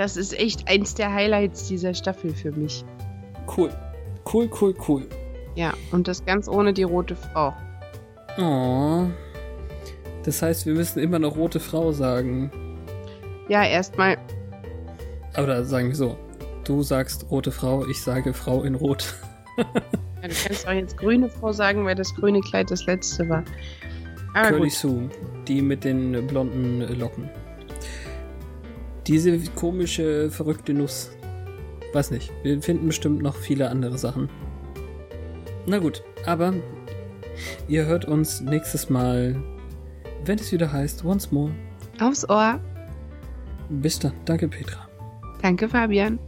[0.00, 2.86] Das ist echt eins der Highlights dieser Staffel für mich.
[3.54, 3.68] Cool.
[4.32, 5.06] Cool, cool, cool.
[5.56, 7.52] Ja, und das ganz ohne die rote Frau.
[8.38, 9.08] Oh.
[10.22, 12.50] Das heißt, wir müssen immer noch rote Frau sagen.
[13.50, 14.16] Ja, erstmal.
[15.36, 16.16] Oder sagen wir so.
[16.64, 19.14] Du sagst rote Frau, ich sage Frau in Rot.
[19.58, 19.64] Ja,
[20.28, 23.44] du kannst auch jetzt grüne Frau sagen, weil das grüne Kleid das letzte war.
[24.32, 24.72] Aber Curly gut.
[24.72, 25.10] Sue,
[25.46, 27.28] die mit den blonden Locken.
[29.06, 31.10] Diese komische, verrückte Nuss.
[31.92, 32.32] Weiß nicht.
[32.42, 34.28] Wir finden bestimmt noch viele andere Sachen.
[35.66, 36.54] Na gut, aber
[37.68, 39.36] ihr hört uns nächstes Mal,
[40.24, 41.50] wenn es wieder heißt, once more.
[42.00, 42.60] Aufs Ohr.
[43.68, 44.12] Bis dann.
[44.24, 44.88] Danke, Petra.
[45.42, 46.18] Danke, Fabian.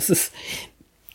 [0.00, 0.32] Es ist.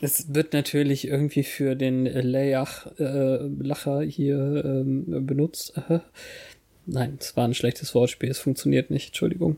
[0.02, 5.74] Es wird natürlich irgendwie für den Layach, äh, Lacher hier ähm, benutzt.
[6.86, 9.58] Nein, es war ein schlechtes Wortspiel, es funktioniert nicht, Entschuldigung.